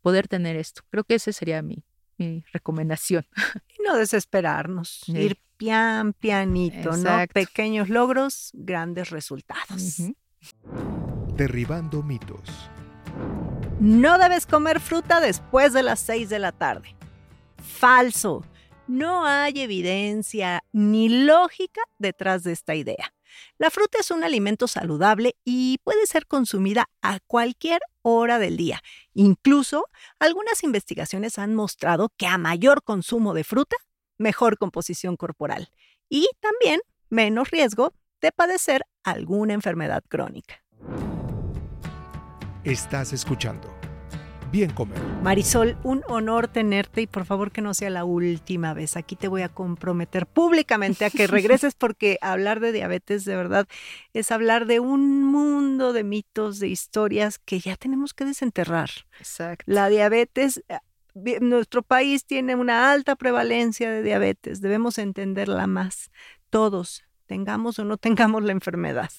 poder 0.00 0.26
tener 0.28 0.56
esto. 0.56 0.82
Creo 0.90 1.04
que 1.04 1.14
ese 1.14 1.32
sería 1.32 1.62
mi, 1.62 1.84
mi 2.18 2.44
recomendación. 2.52 3.26
Y 3.78 3.82
no 3.82 3.96
desesperarnos, 3.96 5.00
Sí. 5.06 5.12
ir 5.16 5.38
pian 5.56 6.12
pianito, 6.12 6.96
¿no? 6.96 7.24
Pequeños 7.32 7.88
logros, 7.88 8.50
grandes 8.52 9.10
resultados. 9.10 9.98
Derribando 11.36 12.02
mitos. 12.02 12.48
No 13.80 14.18
debes 14.18 14.46
comer 14.46 14.80
fruta 14.80 15.20
después 15.20 15.72
de 15.72 15.82
las 15.82 16.00
6 16.00 16.28
de 16.28 16.38
la 16.38 16.52
tarde. 16.52 16.94
Falso. 17.62 18.44
No 18.88 19.24
hay 19.24 19.60
evidencia 19.60 20.64
ni 20.72 21.08
lógica 21.08 21.82
detrás 21.98 22.42
de 22.42 22.52
esta 22.52 22.74
idea. 22.74 23.14
La 23.58 23.70
fruta 23.70 23.98
es 23.98 24.10
un 24.10 24.24
alimento 24.24 24.68
saludable 24.68 25.36
y 25.44 25.78
puede 25.84 26.06
ser 26.06 26.26
consumida 26.26 26.86
a 27.00 27.20
cualquier 27.26 27.80
hora 28.02 28.38
del 28.38 28.56
día. 28.56 28.82
Incluso, 29.14 29.86
algunas 30.18 30.62
investigaciones 30.64 31.38
han 31.38 31.54
mostrado 31.54 32.10
que 32.16 32.26
a 32.26 32.38
mayor 32.38 32.82
consumo 32.82 33.34
de 33.34 33.44
fruta, 33.44 33.76
mejor 34.18 34.58
composición 34.58 35.16
corporal 35.16 35.70
y 36.08 36.28
también 36.40 36.80
menos 37.08 37.50
riesgo 37.50 37.94
de 38.20 38.32
padecer 38.32 38.82
alguna 39.02 39.54
enfermedad 39.54 40.02
crónica. 40.08 40.62
Estás 42.64 43.12
escuchando. 43.12 43.81
Bien 44.52 44.70
comer. 44.70 45.00
Marisol, 45.22 45.78
un 45.82 46.02
honor 46.08 46.46
tenerte 46.46 47.00
y 47.00 47.06
por 47.06 47.24
favor 47.24 47.52
que 47.52 47.62
no 47.62 47.72
sea 47.72 47.88
la 47.88 48.04
última 48.04 48.74
vez. 48.74 48.98
Aquí 48.98 49.16
te 49.16 49.26
voy 49.26 49.40
a 49.40 49.48
comprometer 49.48 50.26
públicamente 50.26 51.06
a 51.06 51.10
que 51.10 51.26
regreses 51.26 51.74
porque 51.74 52.18
hablar 52.20 52.60
de 52.60 52.70
diabetes 52.70 53.24
de 53.24 53.34
verdad 53.34 53.66
es 54.12 54.30
hablar 54.30 54.66
de 54.66 54.78
un 54.78 55.24
mundo 55.24 55.94
de 55.94 56.04
mitos, 56.04 56.58
de 56.58 56.68
historias 56.68 57.38
que 57.38 57.60
ya 57.60 57.76
tenemos 57.76 58.12
que 58.12 58.26
desenterrar. 58.26 58.90
Exacto. 59.18 59.64
La 59.66 59.88
diabetes, 59.88 60.62
eh, 60.68 61.38
nuestro 61.40 61.82
país 61.82 62.26
tiene 62.26 62.54
una 62.54 62.92
alta 62.92 63.16
prevalencia 63.16 63.90
de 63.90 64.02
diabetes, 64.02 64.60
debemos 64.60 64.98
entenderla 64.98 65.66
más. 65.66 66.10
Todos, 66.50 67.04
tengamos 67.24 67.78
o 67.78 67.84
no 67.84 67.96
tengamos 67.96 68.42
la 68.42 68.52
enfermedad. 68.52 69.10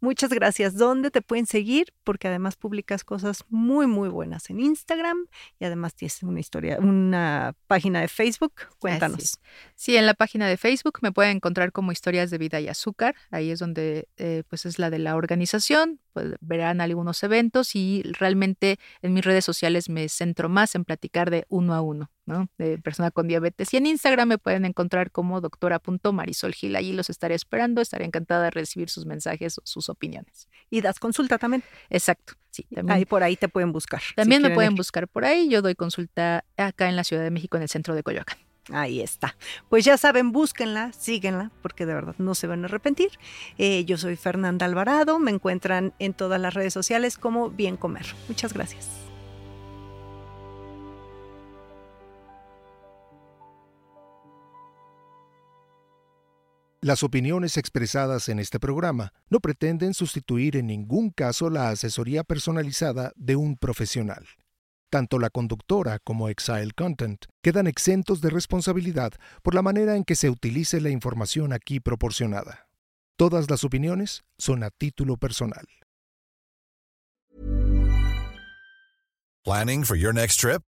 Muchas 0.00 0.30
gracias. 0.30 0.76
¿Dónde 0.76 1.10
te 1.10 1.20
pueden 1.20 1.46
seguir? 1.46 1.92
Porque 2.04 2.28
además 2.28 2.56
publicas 2.56 3.04
cosas 3.04 3.44
muy, 3.50 3.86
muy 3.86 4.08
buenas 4.08 4.48
en 4.48 4.58
Instagram 4.58 5.26
y 5.58 5.66
además 5.66 5.94
tienes 5.94 6.22
una 6.22 6.40
historia, 6.40 6.78
una 6.78 7.54
página 7.66 8.00
de 8.00 8.08
Facebook. 8.08 8.54
Cuéntanos. 8.78 9.38
Sí, 9.74 9.96
en 9.96 10.06
la 10.06 10.14
página 10.14 10.48
de 10.48 10.56
Facebook 10.56 10.98
me 11.02 11.12
pueden 11.12 11.36
encontrar 11.36 11.70
como 11.72 11.92
Historias 11.92 12.30
de 12.30 12.38
Vida 12.38 12.60
y 12.60 12.68
Azúcar. 12.68 13.14
Ahí 13.30 13.50
es 13.50 13.58
donde 13.58 14.08
eh, 14.16 14.42
pues 14.48 14.64
es 14.64 14.78
la 14.78 14.88
de 14.88 14.98
la 14.98 15.16
organización. 15.16 16.00
Pues 16.12 16.34
verán 16.40 16.80
algunos 16.80 17.22
eventos 17.22 17.74
y 17.76 18.02
realmente 18.02 18.78
en 19.02 19.14
mis 19.14 19.24
redes 19.24 19.44
sociales 19.44 19.88
me 19.88 20.08
centro 20.08 20.48
más 20.48 20.74
en 20.74 20.84
platicar 20.84 21.30
de 21.30 21.46
uno 21.48 21.74
a 21.74 21.80
uno, 21.80 22.10
¿no? 22.26 22.48
De 22.58 22.78
persona 22.78 23.10
con 23.10 23.28
diabetes. 23.28 23.72
Y 23.72 23.76
en 23.76 23.86
Instagram 23.86 24.28
me 24.28 24.38
pueden 24.38 24.64
encontrar 24.64 25.10
como 25.10 25.40
doctora.marisolgil. 25.40 26.76
Allí 26.76 26.92
los 26.92 27.10
estaré 27.10 27.34
esperando. 27.34 27.80
Estaré 27.80 28.04
encantada 28.04 28.44
de 28.44 28.50
recibir 28.50 28.90
sus 28.90 29.06
mensajes 29.06 29.58
o 29.58 29.62
sus 29.64 29.88
opiniones. 29.88 30.48
Y 30.68 30.80
das 30.80 30.98
consulta 30.98 31.38
también. 31.38 31.62
Exacto. 31.88 32.34
Sí, 32.50 32.64
también. 32.64 32.98
Ahí 32.98 33.04
por 33.04 33.22
ahí 33.22 33.36
te 33.36 33.48
pueden 33.48 33.72
buscar. 33.72 34.00
si 34.00 34.14
También 34.14 34.42
me 34.42 34.48
quieren 34.48 34.56
pueden 34.56 34.72
ir. 34.72 34.76
buscar 34.76 35.08
por 35.08 35.24
ahí. 35.24 35.48
Yo 35.48 35.62
doy 35.62 35.74
consulta 35.74 36.44
acá 36.56 36.88
en 36.88 36.96
la 36.96 37.04
Ciudad 37.04 37.22
de 37.22 37.30
México, 37.30 37.56
en 37.56 37.62
el 37.62 37.68
centro 37.68 37.94
de 37.94 38.02
Coyoacán. 38.02 38.38
Ahí 38.72 39.00
está. 39.00 39.36
Pues 39.68 39.84
ya 39.84 39.96
saben, 39.96 40.32
búsquenla, 40.32 40.92
síguenla, 40.92 41.50
porque 41.62 41.86
de 41.86 41.94
verdad 41.94 42.14
no 42.18 42.34
se 42.34 42.46
van 42.46 42.64
a 42.64 42.66
arrepentir. 42.66 43.10
Eh, 43.58 43.84
yo 43.84 43.96
soy 43.96 44.16
Fernanda 44.16 44.66
Alvarado, 44.66 45.18
me 45.18 45.30
encuentran 45.30 45.92
en 45.98 46.14
todas 46.14 46.40
las 46.40 46.54
redes 46.54 46.72
sociales 46.72 47.18
como 47.18 47.50
Bien 47.50 47.76
Comer. 47.76 48.06
Muchas 48.28 48.52
gracias. 48.52 48.88
Las 56.82 57.02
opiniones 57.02 57.58
expresadas 57.58 58.30
en 58.30 58.38
este 58.38 58.58
programa 58.58 59.12
no 59.28 59.40
pretenden 59.40 59.92
sustituir 59.92 60.56
en 60.56 60.68
ningún 60.68 61.10
caso 61.10 61.50
la 61.50 61.68
asesoría 61.68 62.24
personalizada 62.24 63.12
de 63.16 63.36
un 63.36 63.58
profesional. 63.58 64.26
Tanto 64.90 65.20
la 65.20 65.30
conductora 65.30 66.00
como 66.00 66.28
Exile 66.28 66.72
Content 66.76 67.26
quedan 67.42 67.68
exentos 67.68 68.20
de 68.20 68.30
responsabilidad 68.30 69.12
por 69.42 69.54
la 69.54 69.62
manera 69.62 69.94
en 69.94 70.02
que 70.04 70.16
se 70.16 70.28
utilice 70.28 70.80
la 70.80 70.90
información 70.90 71.52
aquí 71.52 71.78
proporcionada. 71.78 72.66
Todas 73.16 73.48
las 73.48 73.62
opiniones 73.62 74.24
son 74.36 74.64
a 74.64 74.70
título 74.70 75.16
personal. 75.16 75.66
Planning 79.44 79.84
for 79.84 79.96
your 79.96 80.12
next 80.12 80.40
trip? 80.40 80.62